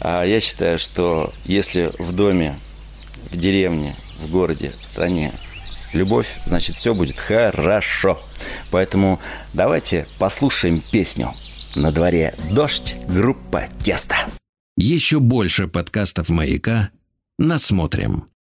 А 0.00 0.24
я 0.24 0.40
считаю, 0.40 0.78
что 0.78 1.32
если 1.44 1.90
в 1.98 2.12
доме, 2.12 2.58
в 3.30 3.36
деревне, 3.36 3.96
в 4.20 4.30
городе, 4.30 4.72
в 4.80 4.86
стране 4.86 5.32
любовь, 5.92 6.38
значит, 6.46 6.76
все 6.76 6.94
будет 6.94 7.18
хорошо. 7.18 8.20
Поэтому 8.70 9.20
давайте 9.52 10.06
послушаем 10.18 10.82
песню. 10.92 11.32
На 11.76 11.92
дворе 11.92 12.34
дождь, 12.50 12.96
группа 13.08 13.64
Тесто. 13.82 14.16
Еще 14.76 15.20
больше 15.20 15.68
подкастов 15.68 16.30
«Маяка» 16.30 16.90
насмотрим. 17.38 18.28